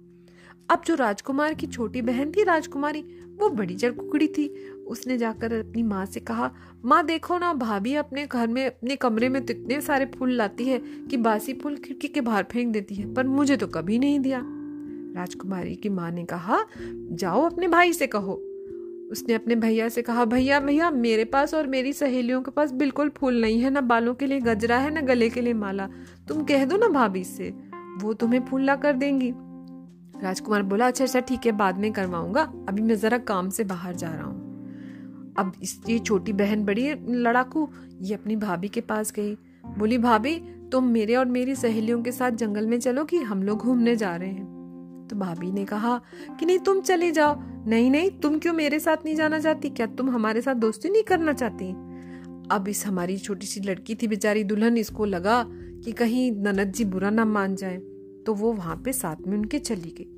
अब 0.71 0.83
जो 0.87 0.95
राजकुमार 0.95 1.55
की 1.55 1.67
छोटी 1.67 2.03
बहन 2.03 2.31
थी 2.31 2.43
राजकुमारी, 2.43 3.05
वो 3.41 3.49
बड़ी 3.49 3.75
चरकुकड़ी 3.75 4.27
थी। 4.27 4.47
उसने 4.87 5.19
जाकर 5.19 5.53
अपनी 5.53 5.83
माँ 5.83 6.07
से 6.07 6.21
कहा, 6.21 6.51
माँ, 6.85 7.07
देखो 7.07 7.39
ना, 7.39 7.55
भाभी 7.55 7.95
अपने 7.95 8.27
घर 8.27 8.47
में, 8.47 8.67
अपने 8.67 8.97
कमरे 8.97 9.29
में 9.29 9.47
तो 9.47 9.53
इतने 9.53 9.81
सारे 9.81 10.07
फूल 10.07 10.33
लाती 10.33 10.65
है 10.65 10.79
कि 10.79 11.17
बासी 11.17 11.53
फूल 11.53 11.77
खिड़की 11.77 12.09
के 12.09 12.21
बाहर 12.21 12.43
फेंक 12.43 12.73
देती 12.73 12.95
है, 12.95 13.15
पर 13.15 13.27
मुझे 13.27 13.57
तो 13.57 13.67
कभी 13.67 13.99
नहीं 13.99 14.21
दिया। 14.21 14.43
राजकुमारी 15.17 15.75
की 15.75 15.89
माँ 15.89 16.11
ने 16.11 16.25
कहा, 16.25 16.65
जाओ 17.13 17.43
अपने 17.43 17.69
भाई 17.69 17.93
से 17.93 18.07
कहो। 18.07 18.43
उसने 19.11 19.35
अपने 19.35 19.55
भैया 19.55 19.89
से 19.89 20.03
कहा, 20.03 20.25
भैया 20.25 20.61
भैया, 20.61 20.91
मेरे 20.91 21.25
पास 21.25 21.55
और 21.55 21.67
मेरी 21.67 21.93
सहेलियों 21.93 22.43
के 22.43 22.51
पास 22.51 22.73
बिल्कुल 22.73 23.09
फूल 23.09 23.41
नहीं 23.41 23.61
है, 23.61 23.71
ना 23.71 23.81
बालों 23.81 24.15
के 24.15 24.27
लिए 24.27 24.41
गजरा 24.41 24.79
है, 24.79 24.91
ना 24.91 25.01
गले 25.01 25.31
के 25.31 25.41
लिए 25.41 25.55
माला। 25.55 25.89
तुम 26.29 26.45
कह 26.45 26.65
दो 26.65 26.77
ना 26.77 26.89
भाभी 26.89 27.25
से, 27.25 27.55
वो 27.99 28.15
तुम्हें 28.15 28.47
फूल 28.47 28.63
ला 28.63 28.77
कर 28.77 28.93
देंगी। 28.93 29.33
राजकुमार 30.23 30.63
बोला 30.63 30.87
अच्छा 30.87 31.05
अच्छा 31.05 31.21
ठीक 31.21 31.47
है, 31.47 31.53
बाद 31.53 31.79
में 31.79 31.93
करवाऊँगा। 31.93 32.43
अभी 32.43 32.83
मैं 32.83 32.99
जरा 32.99 33.19
काम 33.19 33.49
से 33.51 33.65
बाहर 33.65 33.95
जा 33.95 34.15
रहा 34.15 34.25
हूँ। 34.25 34.47
अब 35.39 35.53
इस, 35.63 35.81
ये 35.89 35.99
छोटी 35.99 36.33
बहन 36.33 36.65
बड़ी 36.65 36.95
लड़ाकू, 37.09 37.69
ये 38.03 38.15
अपनी 38.15 38.37
भाभी 38.37 38.69
के 38.69 38.81
पास 38.81 39.13
गई। 39.13 39.35
बोली, 39.79 39.99
भाभी, 39.99 40.37
तुम 40.37 40.69
तो 40.69 40.81
मेरे 40.81 41.17
और 41.17 41.27
मेरी 41.27 41.55
सहेलियों 41.55 42.03
के 42.03 42.13
साथ 42.13 42.31
जंगल 42.31 42.67
में 42.67 42.81
चलो 42.81 43.05
कि 43.05 43.17
हम 43.17 43.43
लोग 43.43 43.59
घूमने 43.59 43.97
जा 43.97 44.17
रहे 44.17 44.29
हैं। 44.29 45.07
तो 45.11 45.17
भाभी 45.17 45.53
ने 45.53 45.65
कहा 45.65 46.01
कि, 46.41 46.47
नहीं, 46.47 46.59
तुम 46.59 46.81
चले 46.81 47.11
जाओ। 47.11 47.37
नहीं 47.67 47.91
नहीं, 47.91 48.11
तुम 48.11 48.39
क्यों 48.39 48.53
मेरे 48.53 48.79
साथ 48.79 48.97
नहीं 49.05 49.15
जाना 49.15 49.39
चाहती? 49.39 49.69
क्या 49.69 49.87
तुम 49.87 50.11
हमारे 50.11 50.41
साथ 50.41 50.55
दोस्ती 50.55 50.89
नहीं 50.89 51.03
करना 51.03 51.33
चाहती? 51.33 51.71
अब 52.51 52.65
इस 52.69 52.87
हमारी 52.87 53.19
छोटी 53.19 53.47
सी 53.47 53.61
लड़की 53.61 53.95
थी 53.95 54.09
बेचारी 54.09 54.45
दुल्हन, 54.45 54.77
इसको 54.77 55.05
लगा 55.05 55.45
कि 55.85 55.93
कहीं 55.93 56.33
ननद 56.33 56.73
जी 56.73 56.85
बुरा 56.85 57.11
ना 57.11 57.25
मान 57.25 57.57
जाए। 57.57 57.77
तो 58.27 58.35
वो 58.35 58.53
वहाँ 58.53 58.77
पे 58.77 58.93
साथ 58.93 59.27
में 59.27 59.37
उनके 59.39 59.59
चली 59.59 59.91
गई। 59.91 60.09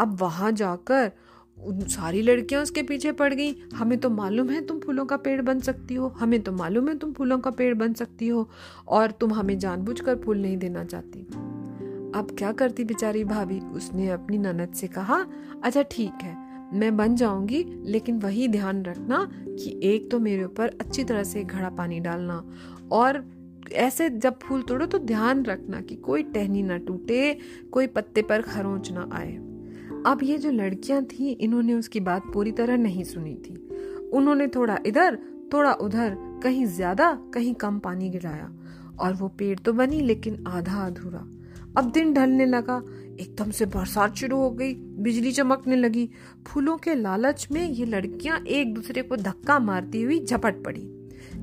अब 0.00 0.16
वहाँ 0.20 0.52
जाकर 0.52 1.10
उन 1.58 1.80
सारी 1.80 2.22
लड़कियाँ 2.22 2.62
उसके 2.62 2.82
पीछे 2.82 3.12
पड़ 3.12 3.32
गई। 3.34 3.54
हमें 3.74 3.98
तो 3.98 4.10
मालूम 4.10 4.50
है 4.50 4.60
तुम 4.66 4.78
फूलों 4.80 5.04
का 5.06 5.16
पेड़ 5.16 5.40
बन 5.42 5.60
सकती 5.60 5.94
हो। 5.94 6.08
हमें 6.08 6.40
तो 6.42 6.52
मालूम 6.52 6.88
है 6.88 6.96
तुम 6.98 7.12
फूलों 7.12 7.38
का 7.38 7.50
पेड़ 7.50 7.74
बन 7.74 7.92
सकती 7.92 8.28
हो 8.28 8.48
और 8.88 9.10
तुम 9.10 9.32
हमें 9.34 9.58
जानबूझकर 9.58 10.16
फूल 10.16 10.38
नहीं 10.38 10.56
देना 10.56 10.84
चाहती। 10.84 11.20
अब 12.14 12.34
क्या 12.38 12.50
करती 12.52 12.84
बेचारी 12.84 13.24
भाभी? 13.24 13.58
उसने 13.60 14.08
अपनी 14.08 14.38
ननद 14.38 14.72
से 14.74 14.86
कहा 14.88 15.24
अच्छा 15.64 15.82
ठीक 15.82 16.22
है, 16.22 16.34
मैं 16.72 16.96
बन 16.96 17.14
जाऊँगी, 17.16 17.64
लेकिन 17.84 18.18
वही 18.18 18.48
ध्यान 18.48 18.82
रखना 18.84 19.26
कि 19.32 19.80
एक 19.84 20.10
तो 20.10 20.18
मेरे 20.18 20.44
ऊपर 20.44 20.76
अच्छी 20.80 21.04
तरह 21.04 21.22
से 21.24 21.44
घड़ा 21.44 21.68
पानी 21.70 22.00
डालना 22.00 22.42
और 22.92 23.18
ऐसे 23.72 24.10
जब 24.10 24.38
फूल 24.38 24.62
तोड़ो 24.62 24.86
तो 24.86 24.98
ध्यान 24.98 25.44
रखना 25.44 25.80
कि 25.80 25.96
कोई 25.96 26.22
टहनी 26.22 26.62
ना 26.62 26.76
टूटे, 26.76 27.38
कोई 27.72 27.86
पत्ते 27.86 28.22
पर 28.22 28.42
खरोंच 28.42 28.92
ना 28.92 29.10
आए। 29.12 29.32
अब 30.06 30.18
ये 30.22 30.38
जो 30.38 30.50
लड़कियाँ 30.50 31.02
थी, 31.02 31.30
इन्होंने 31.30 31.74
उसकी 31.74 32.00
बात 32.00 32.22
पूरी 32.34 32.52
तरह 32.52 32.76
नहीं 32.76 33.04
सुनी 33.04 33.34
थी। 33.34 33.68
उन्होंने 34.12 34.46
थोड़ा 34.46 34.78
इधर, 34.86 35.18
थोड़ा 35.52 35.72
उधर, 35.72 36.16
कहीं 36.42 36.66
ज़्यादा, 36.66 37.18
कहीं 37.34 37.54
कम 37.54 37.78
पानी 37.78 38.10
गिराया। 38.10 38.52
और 38.98 39.12
वो 39.12 39.28
पेड़ 39.28 39.58
तो 39.58 39.72
बनी, 39.72 40.00
लेकिन 40.00 40.44
आधा 40.46 40.86
अधूरा। 40.86 41.28
अब 41.78 41.90
दिन 41.90 42.12
ढलने 42.12 42.46
लगा, 42.46 42.82
एकदम 43.20 43.50
से 43.50 43.66
बरसात 43.66 44.14
शुरू 44.14 44.36
हो 44.36 44.50
गई, 44.50 44.74
बिजली 44.74 45.32
चमकने 45.32 45.76
लगी। 45.76 46.10
फूलों 46.46 46.76
के 46.76 46.94
लालच 46.94 47.48
में 47.52 47.68
ये 47.68 47.86
लड़कियाँ 47.86 48.40
एक 48.40 48.74
दूसरे 48.74 49.02
को 49.02 49.16
धक्का 49.16 49.58
मारती 49.58 50.02
हुई 50.02 50.24
झपट 50.24 50.64
पड़ी। 50.64 50.95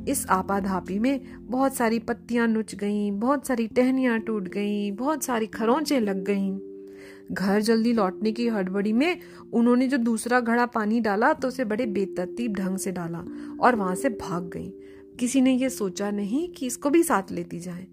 इस 0.07 0.25
आपाधापी 0.27 0.99
में 0.99 1.21
बहुत 1.39 1.75
सारी 1.75 1.99
पत्तियाँ 1.99 2.47
नुच 2.47 2.75
गईं, 2.75 3.19
बहुत 3.19 3.47
सारी 3.47 3.67
टहनियाँ 3.67 4.19
टूट 4.19 4.47
गईं, 4.47 4.95
बहुत 4.95 5.23
सारी 5.23 5.47
खरोंचे 5.47 5.99
लग 5.99 6.23
गईं। 6.23 6.59
घर 7.31 7.61
जल्दी 7.61 7.93
लौटने 7.93 8.31
की 8.31 8.47
हड़बड़ी 8.47 8.93
में 8.93 9.19
उन्होंने 9.53 9.87
जो 9.87 9.97
दूसरा 9.97 10.39
घड़ा 10.39 10.65
पानी 10.65 10.99
डाला 10.99 11.33
तो 11.33 11.47
उसे 11.47 11.65
बड़े 11.65 11.85
बेतरतीब 11.85 12.53
ढंग 12.53 12.77
से 12.77 12.91
डाला 12.91 13.23
और 13.59 13.75
वहाँ 13.75 13.95
से 13.95 14.09
भाग 14.09 14.49
गई। 14.49 14.69
किसी 15.19 15.41
ने 15.41 15.53
यह 15.53 15.69
सोचा 15.69 16.11
नहीं 16.11 16.47
कि 16.49 16.65
इसको 16.65 16.89
भी 16.89 17.03
साथ 17.03 17.31
लेती 17.31 17.59
जाए। 17.59 17.87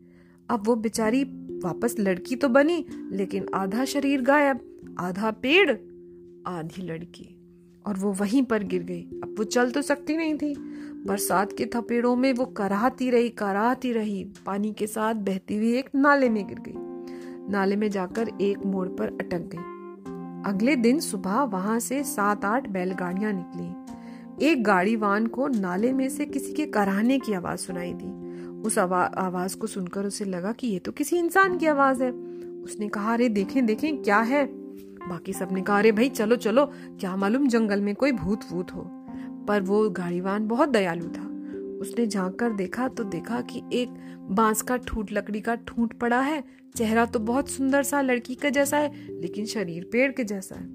अब 0.50 0.66
वो 0.66 0.74
बेचारी 0.76 1.24
वापस 1.64 1.96
लड़की 2.00 2.36
तो 2.36 2.48
बनी 2.48 2.84
लेकिन 3.12 3.46
आधा 3.54 3.84
शरीर 3.84 4.22
गायब 4.22 4.60
आधा 5.00 5.30
पेड़ 5.30 5.70
आधी 6.46 6.82
लड़की। 6.82 7.36
और 7.86 7.96
वो 7.96 8.12
वहीं 8.12 8.42
पर 8.42 8.62
गिर 8.62 8.82
गई। 8.82 9.02
अब 9.02 9.34
वो 9.38 9.44
चल 9.44 9.70
तो 9.70 9.82
सकती 9.82 10.16
नहीं 10.16 10.34
थी। 10.34 10.54
बरसात 11.06 11.52
के 11.52 11.66
थपेड़ों 11.66 12.16
में 12.16 12.32
वो 12.32 12.44
कराहती 12.44 13.10
रही 13.10 13.28
कराहती 13.28 13.92
रही। 13.92 14.24
पानी 14.46 14.72
के 14.72 14.86
साथ 14.86 15.14
बहती 15.14 15.56
हुई 15.56 15.76
एक 15.76 15.90
नाले 15.94 16.28
में 16.28 16.46
गिर 16.46 16.58
गई। 16.58 16.74
नाले 17.52 17.76
में 17.76 17.90
जाकर 17.90 18.28
एक 18.40 18.66
मोड़ 18.66 18.88
पर 18.88 19.06
अटक 19.06 19.38
गई। 19.38 19.80
अगले 20.50 20.76
दिन 20.76 21.00
सुबह 21.00 21.42
वहाँ 21.42 21.80
से 21.80 22.04
सात 22.04 22.44
आठ 22.44 22.68
बैलगाड़ियाँ 22.68 23.32
निकली। 23.32 23.74
एक 24.46 24.64
गाड़ी 24.64 24.96
वान 24.96 25.26
को 25.26 25.48
नाले 25.48 25.92
में 25.92 26.08
से 26.08 26.24
किसी 26.24 26.52
के 26.52 26.66
कराहने 26.66 27.18
की 27.18 27.32
आवाज़ 27.32 27.60
सुनाई 27.60 27.92
दी। 27.96 28.30
उस 28.62 28.78
आवा, 28.78 29.02
आवाज़ 29.02 29.56
को 29.56 29.66
सुनकर 29.66 30.04
उसे 30.06 30.24
लगा 30.24 30.52
कि 30.52 30.66
ये 30.66 30.78
तो 30.78 30.92
किसी 30.92 31.16
इंसान 31.16 31.58
की 31.58 31.66
आवाज़ 31.66 32.02
है। 32.02 32.10
उसने 32.64 32.88
कहा 32.88 33.14
अरे 33.14 33.28
देखें 33.28 33.66
देखें 33.66 34.02
क्या 34.02 34.18
है? 34.18 34.46
बाकी 35.08 35.32
सबने 35.32 35.62
कहा 35.62 35.78
अरे 35.78 35.92
भाई 35.92 36.08
चलो 36.08 36.36
चलो। 36.36 36.66
क्या 37.00 37.16
मालूम 37.16 37.46
जंगल 37.48 37.80
में 37.80 37.94
कोई 37.94 38.12
भूत 38.12 38.40
वूत 38.52 38.74
हो। 38.74 38.99
पर 39.48 39.60
वो 39.60 39.90
गाड़ीवान 39.90 40.48
बहुत 40.48 40.68
दयालु 40.68 41.08
था। 41.08 41.26
उसने 41.80 42.06
झाँक 42.06 42.38
कर 42.38 42.50
देखा 42.50 42.88
तो 42.88 43.04
देखा 43.04 43.40
कि 43.40 43.62
एक 43.72 43.88
बाँस 44.30 44.62
का 44.62 44.76
ठूट 44.76 45.12
लकड़ी 45.12 45.40
का 45.40 45.54
ठूट 45.54 45.98
पड़ा 45.98 46.20
है। 46.20 46.44
चेहरा 46.76 47.04
तो 47.04 47.18
बहुत 47.18 47.48
सुंदर 47.48 47.82
सा 47.82 48.00
लड़की 48.00 48.34
का 48.34 48.48
जैसा 48.48 48.76
है, 48.76 49.20
लेकिन 49.20 49.46
शरीर 49.46 49.88
पेड़ 49.92 50.12
के 50.12 50.24
जैसा 50.24 50.54
है। 50.54 50.66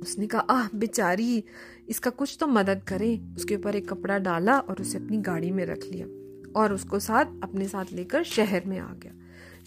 उसने 0.00 0.26
कहा, 0.26 0.40
आह, 0.40 0.68
बेचारी, 0.74 1.44
इसका 1.88 2.10
कुछ 2.10 2.36
तो 2.40 2.46
मदद 2.46 2.82
करे। 2.88 3.20
उसके 3.36 3.56
ऊपर 3.56 3.76
एक 3.76 3.88
कपड़ा 3.88 4.18
डाला 4.18 4.58
और 4.58 4.80
उसे 4.80 4.98
अपनी 4.98 5.18
गाड़ी 5.18 5.50
में 5.50 5.66
रख 5.66 5.80
लिया 5.92 6.06
और 6.60 6.72
उसको 6.72 6.98
साथ, 6.98 7.24
अपने 7.42 7.68
साथ 7.68 7.84
लेकर 7.92 8.22
शहर 8.22 8.62
में 8.66 8.78
आ 8.78 8.92
गया। 8.92 9.12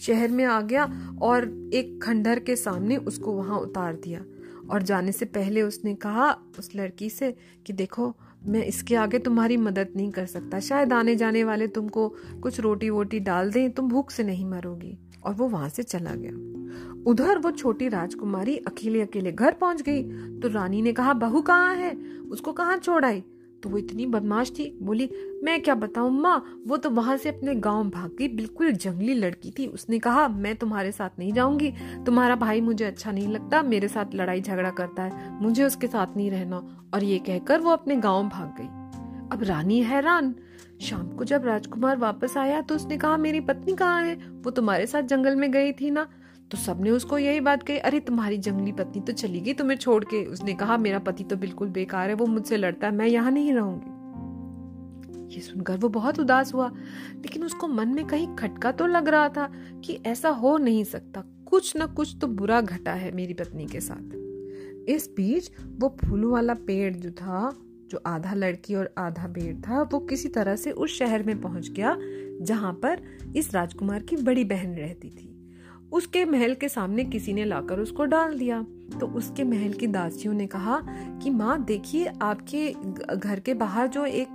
शहर 0.00 0.28
में 0.28 0.44
आ 0.44 0.60
गया 0.60 0.84
और 1.22 1.70
एक 1.74 2.00
खंडर 2.02 2.38
के 2.38 2.56
सामने 2.56 2.96
उसको 2.96 3.32
वहाँ 3.32 3.58
उतार 3.58 3.94
दिया। 3.94 4.24
और 4.70 4.82
जाने 4.82 5.12
से 5.12 5.24
पहले 5.24 5.62
उसने 5.62 5.94
कहा 5.94 6.32
उस 6.58 6.70
लड़की 6.76 7.10
से 7.10 7.36
कि 7.66 7.72
देखो, 7.72 8.16
मैं 8.46 8.64
इसके 8.64 8.96
आगे 8.96 9.18
तुम्हारी 9.18 9.56
मदद 9.56 9.88
नहीं 9.96 10.10
कर 10.10 10.26
सकता। 10.26 10.60
शायद 10.60 10.92
आने 10.92 11.16
जाने 11.16 11.44
वाले 11.44 11.66
तुमको 11.66 12.08
कुछ 12.42 12.60
रोटी 12.60 12.90
वोटी 12.90 13.20
डाल 13.20 13.50
दें, 13.50 13.70
तुम 13.70 13.88
भूख 13.88 14.10
से 14.10 14.22
नहीं 14.22 14.46
मरोगी। 14.46 14.98
और 15.24 15.34
वो 15.34 15.48
वहाँ 15.48 15.68
से 15.68 15.82
चला 15.82 16.14
गया। 16.14 16.56
उधर 17.06 17.38
वो 17.38 17.50
छोटी 17.50 17.88
राजकुमारी 17.88 18.56
अकेले 18.56 19.02
अकेले 19.02 19.32
घर 19.32 19.52
पहुँच 19.52 19.82
गई। 19.82 20.02
तो 20.38 20.48
रानी 20.48 20.82
ने 20.82 20.92
कहा, 20.92 21.12
बहू 21.12 21.40
कहाँ 21.40 21.74
है? 21.74 21.96
उसको 22.30 22.52
कहाँ 22.52 22.76
छोड़ 22.76 23.04
आई? 23.04 23.24
तो 23.62 23.68
वो 23.68 23.78
इतनी 23.78 24.06
बदमाश 24.06 24.50
थी। 24.50 24.78
बोली, 24.82 25.10
मैं 25.44 25.62
क्या 25.62 25.74
बताऊँ, 25.74 26.10
माँ? 26.10 26.62
वो 26.66 26.76
तो 26.76 26.90
वहाँ 26.90 27.16
से 27.16 27.28
अपने 27.28 27.54
गाँव 27.54 27.90
भाग 27.90 28.16
गई। 28.18 28.28
बिल्कुल 28.28 28.72
जंगली 28.72 29.14
लड़की 29.14 29.50
थी। 29.50 29.66
उसने 29.66 29.98
कहा, 29.98 30.28
मैं 30.28 30.56
तुम्हारे 30.56 30.92
साथ 30.92 31.10
नहीं 31.18 31.32
जाऊँगी। 31.32 31.72
तुम्हारा 32.06 32.36
भाई 32.36 32.60
मुझे 32.60 32.84
अच्छा 32.84 33.12
नहीं 33.12 33.28
लगता। 33.28 33.62
मेरे 33.62 33.88
साथ 33.88 34.14
लड़ाई 34.14 34.40
झगड़ा 34.40 34.70
करता 34.70 35.02
है। 35.02 35.42
मुझे 35.42 35.64
उसके 35.64 35.86
साथ 35.86 36.06
नहीं 36.16 36.30
रहना। 36.30 36.88
और 36.94 37.04
ये 37.04 37.18
कहकर 37.18 37.60
वो 37.60 37.70
अपने 37.70 37.96
गाँव 37.96 38.28
भाग 38.28 38.54
गई। 38.60 38.66
अब 39.32 39.42
रानी 39.42 39.82
हैरान। 39.82 40.34
शाम 40.80 41.08
को 41.08 41.24
जब 41.24 41.44
राजकुमार 41.44 41.96
वापस 41.96 42.36
आया 42.36 42.60
तो 42.60 42.74
उसने 42.74 42.96
कहा, 42.96 43.16
मेरी 43.16 43.40
पत्नी 43.40 43.76
कहाँ 43.76 44.02
है? 44.02 44.14
वो 44.14 44.50
तुम्हारे 44.50 44.86
साथ 44.86 45.02
जंगल 45.02 45.36
में 45.36 45.50
गई 45.50 45.72
थी 45.72 45.90
ना। 45.90 46.06
तो 46.50 46.58
सबने 46.58 46.90
उसको 46.90 47.18
यही 47.18 47.40
बात 47.40 47.62
कही, 47.62 47.78
अरे, 47.78 48.00
तुम्हारी 48.00 48.38
जंगली 48.38 48.72
पत्नी 48.72 49.00
तो 49.00 49.12
चली 49.12 49.40
गई 49.40 49.52
तुम्हें 49.52 49.76
छोड़ 49.76 50.04
के। 50.04 50.24
उसने 50.24 50.54
कहा, 50.54 50.76
मेरा 50.76 50.98
पति 50.98 51.24
तो 51.24 51.36
बिल्कुल 51.36 51.68
बेकार 51.68 52.08
है, 52.08 52.14
वो 52.14 52.26
मुझसे 52.26 52.56
लड़ता 52.56 52.86
है, 52.86 52.94
मैं 52.94 53.06
यहाँ 53.06 53.30
नहीं 53.30 53.52
रहूँगी। 53.52 53.96
ये 55.34 55.40
सुनकर 55.40 55.76
वो 55.76 55.88
बहुत 55.88 56.20
उदास 56.20 56.54
हुआ, 56.54 56.68
लेकिन 57.14 57.44
उसको 57.44 57.68
मन 57.68 57.88
में 57.88 58.06
कहीं 58.06 58.36
खटका 58.36 58.72
तो 58.72 58.86
लग 58.86 59.08
रहा 59.08 59.28
था 59.28 59.52
कि 59.84 59.98
ऐसा 60.06 60.28
हो 60.28 60.58
नहीं 60.58 60.84
सकता, 60.84 61.24
कुछ 61.46 61.72
न 61.76 61.86
कुछ 61.86 62.16
तो 62.20 62.26
बुरा 62.26 62.60
घटा 62.60 62.92
है 62.92 63.12
मेरी 63.12 63.34
पत्नी 63.34 63.66
के 63.66 63.80
साथ। 63.80 64.88
इस 64.88 65.10
बीच 65.16 65.50
वो 65.78 65.96
फूलों 66.04 66.32
वाला 66.32 66.54
पेड़ 66.54 66.94
जो 66.96 67.10
था, 67.10 67.56
जो 67.90 68.02
आधा 68.06 68.34
लड़की 68.34 68.74
और 68.74 68.94
आधा 68.98 69.26
पेड़ 69.26 69.56
था, 69.56 69.82
वो 69.82 69.98
किसी 69.98 70.28
तरह 70.28 70.56
से 70.56 70.70
उस 70.70 70.98
शहर 70.98 71.22
में 71.22 71.40
पहुँच 71.40 71.68
गया, 71.68 71.96
जहाँ 72.42 72.72
पर 72.72 73.02
इस 73.36 73.54
राजकुमार 73.54 74.02
की 74.02 74.16
बड़ी 74.16 74.44
बहन 74.44 74.74
रहती 74.74 75.10
थी। 75.10 75.32
उसके 75.92 76.24
महल 76.24 76.54
के 76.54 76.68
सामने 76.68 77.04
किसी 77.04 77.32
ने 77.32 77.44
लाकर 77.44 77.80
उसको 77.80 78.04
डाल 78.04 78.38
दिया। 78.38 78.66
तो 79.00 79.06
उसके 79.06 79.44
महल 79.44 79.72
की 79.72 79.86
दासियों 79.86 80.34
ने 80.34 80.46
कहा 80.46 80.80
कि, 81.22 81.30
माँ, 81.30 81.64
देखिए, 81.64 82.06
आपके 82.22 82.74
घर 83.16 83.40
के 83.40 83.54
बाहर 83.54 83.86
जो 83.86 84.06
एक 84.06 84.28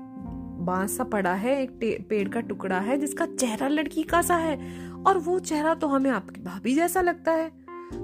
बाँस 0.59 0.97
सा 0.97 1.03
पड़ा 1.03 1.33
है, 1.33 1.63
एक 1.63 2.05
पेड़ 2.09 2.29
का 2.29 2.39
टुकड़ा 2.39 2.79
है, 2.79 2.97
जिसका 2.97 3.25
चेहरा 3.25 3.67
लड़की 3.67 4.03
का 4.03 4.21
सा 4.21 4.35
है, 4.35 4.81
और 5.07 5.17
वो 5.17 5.39
चेहरा 5.39 5.73
तो 5.73 5.87
हमें 5.87 6.11
आपकी 6.11 6.41
भाभी 6.41 6.75
जैसा 6.75 7.01
लगता 7.01 7.31
है। 7.31 7.51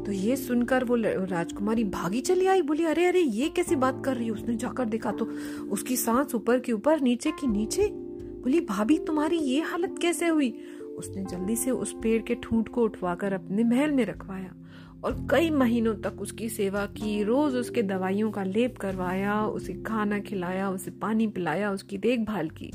तो 0.06 0.12
ये 0.12 0.36
सुनकर 0.36 0.84
वो 0.84 0.96
राजकुमारी 1.26 1.84
भागी 1.84 2.22
चली 2.22 2.48
आई, 2.48 2.62
बोली, 2.62 2.84
अरे 2.84 3.06
अरे, 3.06 3.20
ये 3.20 3.50
कैसी 3.50 3.76
बात 3.76 4.02
कर 4.06 4.16
रही 4.16 4.26
है? 4.26 4.32
उसने 4.32 4.56
जाकर 4.56 4.86
देखा 4.86 5.12
तो 5.12 5.30
उसकी 5.72 5.96
सांस 5.96 6.36
ऊपर 6.36 6.60
के 6.60 6.72
ऊपर, 6.72 7.02
नीचे 7.02 7.32
की 7.32 7.48
नीचे? 7.48 7.88
बोली, 8.38 8.62
भाभी, 8.62 8.98
तुम्हारी 8.98 9.38
ये 9.38 9.62
हालत 9.62 9.96
कैसे 10.02 10.28
हुई? 10.28 10.60
उसने 10.98 11.24
जल्दी 11.26 11.56
से 11.56 11.72
उस 11.72 11.96
पेड़ 12.04 12.22
के 12.22 12.36
ठूंठ 12.36 12.68
को 12.68 12.84
उठवाकर 12.84 13.34
अपने 13.34 13.64
महल 13.64 13.92
में 13.92 14.06
रखवाया 14.06 14.54
और 15.04 15.28
कई 15.32 15.50
महीनों 15.50 15.94
तक 15.96 16.22
उसकी 16.22 16.50
सेवा 16.50 16.86
की। 16.86 17.24
रोज 17.24 17.56
उसके 17.56 17.82
दवाइयों 17.84 18.32
का 18.32 18.44
लेप 18.44 18.78
करवाया, 18.78 19.46
उसे 19.46 19.74
खाना 19.74 20.20
खिलाया, 20.20 20.70
उसे 20.70 20.92
पानी 20.92 21.28
पिलाया, 21.28 21.72
उसकी 21.72 21.98
देखभाल 21.98 22.50
की। 22.50 22.72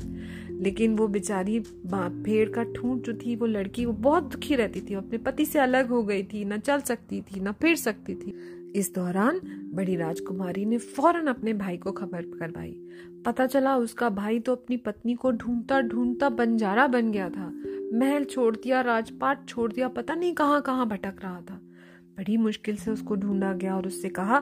लेकिन 0.53 0.95
वो 0.95 1.07
बेचारी 1.07 1.63
पेड़ 1.87 2.49
का 2.49 2.63
ठूंठ 2.63 3.01
जो 3.01 3.13
थी, 3.13 3.35
वो 3.35 3.45
लड़की, 3.45 3.85
वो 3.85 3.93
बहुत 3.93 4.23
दुखी 4.23 4.55
रहती 4.55 4.81
थी 4.81 4.93
अपने 4.93 5.17
पति 5.17 5.45
से 5.45 5.59
अलग 5.59 5.89
हो 5.89 6.03
गई 6.03 6.23
थी, 6.23 6.45
न 6.45 6.57
चल 6.57 6.81
सकती 6.81 7.21
थी, 7.21 7.39
न 7.39 7.51
फिर 7.51 7.75
सकती 7.75 8.15
थी। 8.15 8.35
इस 8.75 8.93
दौरान 8.95 9.39
बड़ी 9.73 9.95
राजकुमारी 9.95 10.65
ने 10.65 10.77
फ़ौरन 10.77 11.27
अपने 11.27 11.53
भाई 11.53 11.77
को 11.77 11.91
खबर 11.91 12.21
करवाई। 12.21 12.79
पता 13.25 13.45
चला 13.45 13.75
उसका 13.77 14.09
भाई 14.09 14.39
तो 14.39 14.51
अपनी 14.51 14.77
पत्नी 14.77 15.15
को 15.15 15.31
ढूंढता 15.31 15.81
ढूंढता 15.81 16.29
बंजारा 16.29 16.87
बन 16.87 17.11
गया 17.11 17.29
था। 17.29 17.51
महल 17.93 18.23
छोड़ 18.23 18.55
दिया, 18.55 18.81
राजपाट 18.81 19.47
छोड़ 19.47 19.73
दिया, 19.73 19.87
पता 19.87 20.15
नहीं 20.15 20.33
कहाँ 20.33 20.61
कहाँ 20.61 20.87
भटक 20.87 21.15
रहा 21.23 21.41
था। 21.41 21.61
बड़ी 22.17 22.37
मुश्किल 22.37 22.75
से 22.75 22.91
उसको 22.91 23.15
ढूंढा 23.15 23.53
गया 23.53 23.75
और 23.75 23.87
उससे 23.87 24.09
कहा, 24.09 24.39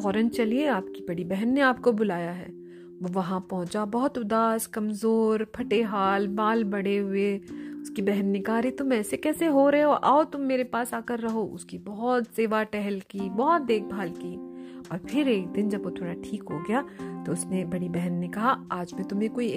फ़ौरन 0.00 0.28
चलिए, 0.28 0.66
आपकी 0.66 1.04
बड़ी 1.08 1.24
बहन 1.24 1.48
ने 1.48 1.60
आपको 1.60 1.92
बुलाया 1.92 2.30
है। 2.30 2.64
वो 3.02 3.08
वहाँ 3.08 3.46
पहुँचा, 3.50 3.84
बहुत 3.84 4.18
उदास, 4.18 4.66
कमज़ोर 4.66 5.52
फटे 5.54 5.82
हाल 5.82 6.26
बाल 6.28 6.64
बड़े 6.64 6.96
हुए। 6.96 7.38
उसकी 7.82 8.02
बहन 8.02 8.26
ने 8.26 8.40
कहा 8.40 8.60
तुम 8.60 8.92
ऐसे 8.92 9.16
कैसे 9.16 9.46
हो 9.46 9.68
रहे 9.68 9.82
हो? 9.82 9.92
आओ, 9.92 10.24
तुम 10.24 10.40
मेरे 10.40 10.64
पास 10.64 10.94
आकर 10.94 11.18
रहो। 11.18 11.44
उसकी 11.44 11.78
बहुत 11.78 12.26
सेवा 12.26 12.62
टहल 12.62 13.00
की, 13.00 13.20
बहुत 13.20 13.62
देखभाल 13.62 14.10
की। 14.10 14.53
और 14.92 14.98
फिर 15.10 15.28
एक 15.28 15.46
दिन 15.48 15.68
जब 15.70 15.84
वो 15.84 15.90
थोड़ा 15.90 16.12
ठीक 16.24 16.42
हो 16.42 16.58
गया 16.68 16.82
तो 17.24 17.32
उसने 17.32 17.64
बड़ी 17.64 17.88
बहन 17.88 18.12
ने 18.12 18.28
कहा, 18.28 18.50
आज 18.72 18.94
मैं 18.94 19.04
तुम्हें 19.04 19.30
कोई 19.30 19.48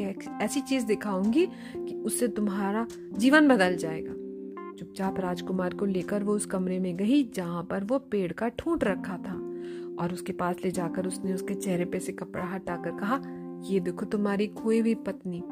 ऐसी 0.41 0.61
चीज़ 0.61 0.85
दिखाऊँगी 0.85 1.45
कि 1.77 1.95
उससे 1.95 2.27
तुम्हारा 2.27 2.85
जीवन 3.13 3.47
बदल 3.47 3.75
जाएगा। 3.77 4.13
चुपचाप 4.79 5.19
राजकुमार 5.19 5.73
को 5.73 5.85
लेकर 5.85 6.23
वो 6.23 6.33
उस 6.33 6.45
कमरे 6.45 6.79
में 6.79 6.95
गई, 6.97 7.23
जहाँ 7.35 7.63
पर 7.63 7.83
वो 7.83 7.99
पेड़ 7.99 8.31
का 8.31 8.47
ठूंठ 8.49 8.83
रखा 8.83 9.17
था। 9.17 9.33
और 9.99 10.13
उसके 10.13 10.33
पास 10.33 10.55
ले 10.65 10.71
जाकर 10.71 11.07
उसने 11.07 11.33
उसके 11.33 11.53
चेहरे 11.53 11.85
पे 11.85 11.99
से 11.99 12.11
कपड़ा 12.11 12.45
हटाकर 12.45 12.97
कहा, 12.99 13.21
ये 13.65 13.79
देखो 13.79 14.05
तुम्हारी 14.05 14.47
खोई 14.47 14.79
हुई 14.79 14.95
पत्नी 14.95 15.43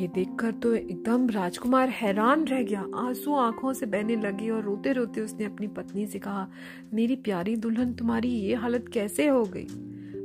ये 0.00 0.08
देखकर 0.08 0.52
तो 0.52 0.74
एकदम 0.74 1.30
राजकुमार 1.30 1.88
हैरान 1.88 2.44
रह 2.44 2.62
गया। 2.62 2.86
आँसू 2.94 3.34
आँखों 3.34 3.72
से 3.72 3.86
बहने 3.86 4.16
लगे 4.16 4.50
और 4.50 4.62
रोते 4.62 4.92
रोते 4.92 5.20
उसने 5.20 5.44
अपनी 5.44 5.66
पत्नी 5.66 6.06
से 6.06 6.18
कहा, 6.18 6.50
मेरी 6.94 7.16
प्यारी 7.16 7.56
दुल्हन, 7.56 7.94
तुम्हारी 7.94 8.28
ये 8.28 8.54
हालत 8.54 8.88
कैसे 8.92 9.28
हो 9.28 9.44
गई? 9.56 9.66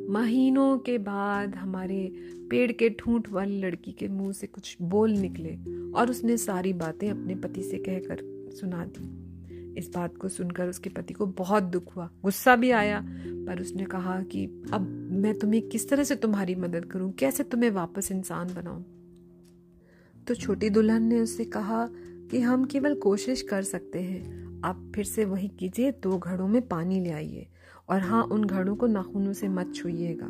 महीनों 0.10 0.78
के 0.78 0.98
बाद 0.98 1.56
हमारे 1.56 2.14
पेड़ 2.50 2.72
के 2.72 2.90
ठूंठ 2.90 3.30
वाली 3.30 3.60
लड़की 3.60 3.92
के 3.92 4.08
मुँह 4.08 4.32
से 4.32 4.48
कुछ 4.48 4.78
बोल 4.82 5.12
निकले 5.12 5.58
और 5.92 6.10
उसने 6.10 6.38
सारी 6.38 6.74
बातें 6.74 7.12
अपने 7.12 7.36
पति 7.36 7.64
से 7.64 7.78
कहकर 7.78 8.50
सुना 8.60 8.86
दी। 8.86 9.22
इस 9.78 9.90
बात 9.96 10.18
को 10.18 10.28
सुनकर 10.28 10.68
उसके 10.68 10.90
पति 10.90 11.14
को 11.14 11.26
बहुत 11.26 11.64
दुख 11.64 11.96
हुआ। 11.96 12.10
गुस्सा 12.24 12.56
भी 12.56 12.72
आया, 12.72 13.02
पर 13.28 13.62
उसने 13.62 13.84
कहा 13.84 14.22
कि, 14.22 14.46
अब 14.74 15.10
मैं 15.12 15.40
तुम्हें 15.40 15.62
किस 15.62 15.90
तरह 15.90 16.04
से 16.04 16.16
तुम्हारी 16.16 16.56
मदद 16.56 16.86
करूँ? 16.86 17.12
कैसे 17.12 17.44
तुम्हें 17.44 17.72
वापस 17.72 18.12
इंसान 18.12 18.48
बनाऊँ? 18.48 19.01
तो 20.28 20.36
छोटी 20.36 20.70
दुल्हन 20.70 21.04
ने 21.04 21.20
उससे 21.20 21.46
कहा 21.46 21.90
कि 22.32 22.40
हम 22.40 22.66
केवल 22.66 22.96
कोशिश 22.96 23.42
कर 23.42 23.62
सकते 23.62 24.02
हैं। 24.02 24.62
आप 24.66 24.92
फिर 24.96 25.06
से 25.06 25.26
वही 25.26 25.48
कीजिए, 25.48 25.92
दो 25.92 26.18
घड़ों 26.18 26.48
में 26.48 26.68
पानी 26.68 27.00
ले 27.00 27.10
आइए। 27.10 27.48
और 27.90 28.02
हाँ 28.02 28.24
उन 28.24 28.44
घड़ों 28.44 28.76
को 28.76 28.88
नाखूनों 28.88 29.34
से 29.34 29.48
मत 29.48 29.74
छुइएगा। 29.76 30.30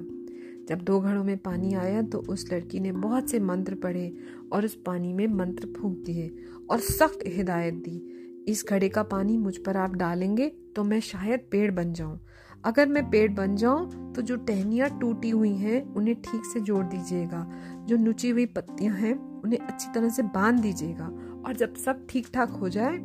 जब 0.70 0.82
दो 0.82 1.00
घड़ों 1.00 1.24
में 1.24 1.38
पानी 1.38 1.74
आया 1.74 2.02
तो 2.02 2.20
उस 2.20 2.52
लड़की 2.54 2.80
ने 2.80 2.92
बहुत 2.92 3.30
से 3.30 3.40
मंत्र 3.40 3.76
पढ़े 3.76 4.14
और 4.54 4.66
उस 4.66 4.78
पानी 4.86 5.14
में 5.14 5.28
मंत्र 5.28 5.68
फूक 5.78 5.98
दिए 5.98 6.32
और 6.70 6.80
सख्त 6.80 7.20
हिदायत 7.28 7.74
दी। 7.74 8.46
इस 8.48 8.66
घड़े 8.70 8.90
का 8.90 9.04
पानी 9.04 9.38
मुझ 9.38 9.58
पर 9.58 9.78
आप 9.78 9.96
डालेंगे 9.96 10.48
तो 10.76 10.84
मैं 10.84 11.00
शायद 11.00 11.40
पेड़ 11.52 11.72
बन 11.72 11.94
जाऊँ। 11.94 12.20
अगर 12.66 12.88
मैं 12.88 13.10
पेड़ 13.10 13.32
बन 13.32 13.56
जाऊँ 13.56 14.14
तो 14.14 14.22
जो 14.22 14.36
टहनियाँ 14.36 15.00
टूटी 15.00 15.30
हुई 15.30 15.56
हैं, 15.56 15.94
उन्हें 15.94 16.16
ठीक 16.16 16.42
से 16.46 16.60
जोड़ 16.60 16.86
दीजिएगा। 16.86 17.52
जो 17.86 17.98
नुची 17.98 18.30
हुई 18.30 18.46
पत्तियाँ 18.46 18.96
हैं, 18.96 19.42
उन्हें 19.42 19.60
अच्छी 19.60 19.92
तरह 19.94 20.10
से 20.10 20.24
बाँध 20.24 20.62
दीजिएगा। 20.62 21.06
और 21.46 21.56
जब 21.56 21.76
सब 21.76 22.08
ठीक 22.10 22.28
ठाक 22.34 22.50
हो 22.50 22.70
जाए, 22.70 22.98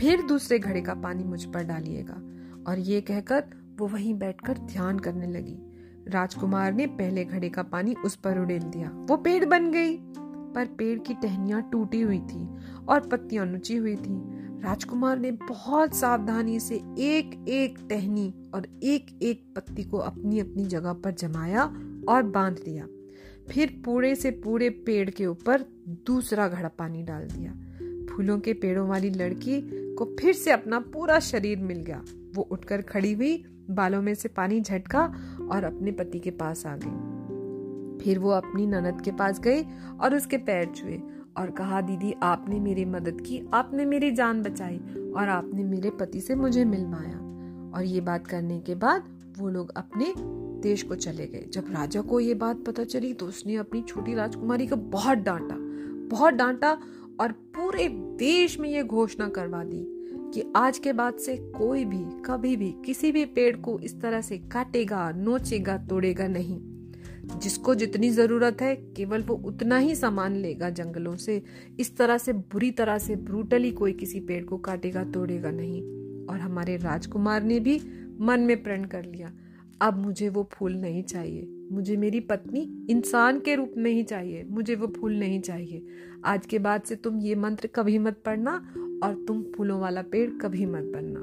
फिर 0.00 0.22
दूसरे 0.22 0.58
घड़े 0.58 0.80
का 0.80 0.94
पानी 0.94 1.24
मुझ 1.24 1.44
पर 1.44 1.64
डालिएगा। 1.64 2.22
और 2.70 2.78
ये 2.78 3.00
कहकर, 3.00 3.44
वो 3.78 3.86
वहीं 3.86 4.14
बैठकर 4.14 4.58
ध्यान 4.58 4.98
करने 4.98 5.26
लगी। 5.26 5.58
राजकुमार 6.08 6.72
ने 6.72 6.86
पहले 6.86 7.24
घड़े 7.24 7.48
का 7.48 7.62
पानी 7.62 7.94
उस 7.94 8.16
पर 8.16 8.38
उड़ेल 8.38 8.62
दिया। 8.62 8.90
वो 8.90 9.16
पेड़ 9.16 9.44
बन 9.44 9.70
गई। 9.70 9.98
पर 10.54 10.66
पेड़ 10.66 10.98
की 10.98 11.14
टहनियाँ 11.14 11.68
टूटी 11.72 12.00
हुई 12.00 12.20
थी, 12.20 12.48
और 12.88 13.00
पत्तियाँ 13.00 13.46
नुची 13.46 13.76
हुई 13.76 13.96
थी। 13.96 14.35
राजकुमार 14.64 15.18
ने 15.18 15.30
बहुत 15.30 15.94
सावधानी 15.94 16.60
से 16.60 16.74
एक 16.98 17.44
एक 17.48 17.78
टहनी 17.90 18.34
और 18.54 18.80
एक 18.82 19.18
एक 19.22 19.54
पत्ती 19.56 19.84
को 19.84 19.96
अपनी 19.96 20.40
अपनी 20.40 20.64
जगह 20.64 20.92
पर 20.92 21.10
जमाया 21.10 21.62
और 22.08 22.22
बाँध 22.22 22.56
दिया। 22.64 22.86
फिर 23.50 23.82
पूरे 23.84 24.14
से 24.14 24.30
पूरे 24.30 24.70
पेड़ 24.70 25.10
के 25.10 25.26
ऊपर 25.26 25.60
दूसरा 25.88 26.48
घड़ा 26.48 26.68
पानी 26.68 27.02
डाल 27.02 27.24
दिया। 27.24 27.52
फूलों 28.14 28.40
के 28.40 28.52
पेड़ों 28.52 28.88
वाली 28.88 29.10
लड़की 29.10 29.70
को 29.94 30.16
फिर 30.20 30.34
से 30.34 30.50
अपना 30.50 30.80
पूरा 30.80 31.20
शरीर 31.20 31.58
मिल 31.58 31.78
गया। 31.78 32.04
वो 32.34 32.42
उठकर 32.42 32.82
खड़ी 32.82 33.12
हुई, 33.12 33.44
बालों 33.70 34.02
में 34.02 34.14
से 34.14 34.28
पानी 34.28 34.60
झटका 34.60 35.04
और 35.50 35.64
अपने 35.64 35.92
पति 35.92 36.18
के 36.18 36.30
पास 36.30 36.66
आ 36.66 36.76
गई। 36.76 37.16
फिर 38.04 38.18
वो 38.18 38.30
अपनी 38.30 38.66
ननद 38.66 39.00
के 39.00 39.10
पास 39.10 39.40
गई 39.40 39.62
और 40.00 40.14
उसके 40.14 40.36
पैर 40.36 40.66
छुए। 40.76 41.02
और 41.38 41.50
कहा, 41.50 41.80
दीदी, 41.80 42.14
आपने 42.22 42.60
मेरी 42.60 42.84
मदद 42.84 43.20
की, 43.20 43.42
आपने 43.54 43.84
मेरी 43.84 44.10
जान 44.10 44.42
बचाई 44.42 44.78
और 45.16 45.28
आपने 45.28 45.64
मेरे 45.64 45.90
पति 45.90 46.20
से 46.20 46.34
मुझे 46.34 46.64
मिलवाया। 46.64 47.18
और 47.76 47.84
ये 47.84 48.00
बात 48.00 48.26
करने 48.26 48.60
के 48.60 48.74
बाद 48.74 49.08
वो 49.38 49.48
लोग 49.48 49.72
अपने 49.76 50.14
देश 50.62 50.82
को 50.82 50.94
चले 50.94 51.26
गए। 51.26 51.44
जब 51.52 51.64
राजा 51.70 52.00
को 52.00 52.20
ये 52.20 52.34
बात 52.34 52.64
पता 52.66 52.84
चली 52.84 53.12
तो 53.14 53.26
उसने 53.26 53.56
अपनी 53.56 53.82
छोटी 53.82 54.14
राजकुमारी 54.14 54.66
को 54.66 54.76
बहुत 54.76 55.18
डांटा 55.18 55.56
बहुत 56.10 56.34
डांटा 56.34 56.78
और 57.20 57.32
पूरे 57.32 57.88
देश 58.18 58.58
में 58.60 58.68
ये 58.68 58.82
घोषणा 58.82 59.28
करवा 59.28 59.64
दी 59.64 59.84
कि 60.34 60.52
आज 60.56 60.78
के 60.78 60.92
बाद 60.92 61.14
से 61.14 61.36
कोई 61.36 61.84
भी, 61.84 62.04
कभी 62.24 62.56
भी, 62.56 62.74
किसी 62.84 63.12
भी 63.12 63.24
पेड़ 63.24 63.56
को 63.56 63.78
इस 63.78 64.00
तरह 64.00 64.20
से 64.20 64.38
काटेगा, 64.38 65.10
नोचेगा, 65.10 65.76
तोड़ेगा 65.76 66.26
नहीं। 66.26 66.60
जिसको 67.42 67.74
जितनी 67.74 68.10
ज़रूरत 68.10 68.60
है, 68.60 68.76
केवल 68.76 69.22
वो 69.22 69.34
उतना 69.34 69.78
ही 69.78 69.94
सामान 69.94 70.36
लेगा 70.36 70.70
जंगलों 70.70 71.16
से। 71.16 71.42
इस 71.80 71.96
तरह 71.96 72.18
से, 72.18 72.32
बुरी 72.32 72.70
तरह 72.70 72.98
से 72.98 73.16
ब्रूटली 73.16 73.70
कोई 73.70 73.92
किसी 73.92 74.20
पेड़ 74.20 74.44
को 74.44 74.58
काटेगा, 74.58 75.04
तोड़ेगा 75.04 75.50
नहीं। 75.50 75.82
और 76.26 76.40
हमारे 76.40 76.76
राजकुमार 76.76 77.42
ने 77.42 77.60
भी 77.60 77.80
मन 78.20 78.40
में 78.40 78.62
प्रण 78.62 78.84
कर 78.84 79.04
लिया, 79.04 79.32
अब 79.80 79.98
मुझे 79.98 80.28
वो 80.28 80.48
फूल 80.52 80.74
नहीं 80.74 81.02
चाहिए। 81.02 81.48
मुझे 81.72 81.96
मेरी 81.96 82.20
पत्नी 82.20 82.86
इंसान 82.90 83.40
के 83.40 83.54
रूप 83.54 83.74
में 83.76 83.90
ही 83.90 84.02
चाहिए। 84.02 84.44
मुझे 84.50 84.74
वो 84.74 84.86
फूल 84.86 85.18
नहीं 85.18 85.40
चाहिए। 85.40 85.86
आज 86.24 86.46
के 86.46 86.58
बाद 86.58 86.82
से 86.82 86.96
तुम 86.96 87.20
ये 87.20 87.34
मंत्र 87.34 87.66
कभी 87.66 87.98
मत 87.98 88.22
पढ़ना 88.24 88.54
और 89.04 89.24
तुम 89.28 89.42
फूलों 89.42 89.80
वाला 89.80 90.02
पेड़ 90.02 90.30
कभी 90.30 90.66
मत 90.66 90.82
बनना। 90.82 91.20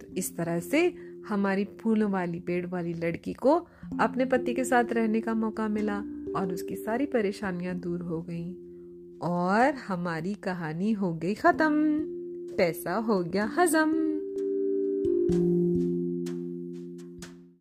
तो 0.00 0.14
इस 0.14 0.36
तरह 0.36 0.60
से 0.60 0.94
हमारी 1.28 1.64
फूलों 1.64 2.10
वाली, 2.10 2.40
पेड़ 2.40 2.66
वाली 2.66 2.94
लड़की 2.94 3.32
को 3.32 3.66
अपने 4.00 4.24
पति 4.24 4.54
के 4.54 4.64
साथ 4.64 4.84
रहने 4.92 5.20
का 5.20 5.34
मौका 5.34 5.68
मिला 5.68 5.98
और 6.36 6.52
उसकी 6.52 6.76
सारी 6.76 7.06
परेशानियाँ 7.06 7.74
दूर 7.74 8.00
हो 8.00 8.22
गईं। 8.22 8.54
और 9.18 9.74
हमारी 9.74 10.34
कहानी 10.34 10.92
हो 10.92 11.14
गई 11.14 11.34
खत्म। 11.34 11.70
पैसा 12.56 12.94
हो 12.94 13.22
गया 13.22 13.44
हजम। 13.44 14.08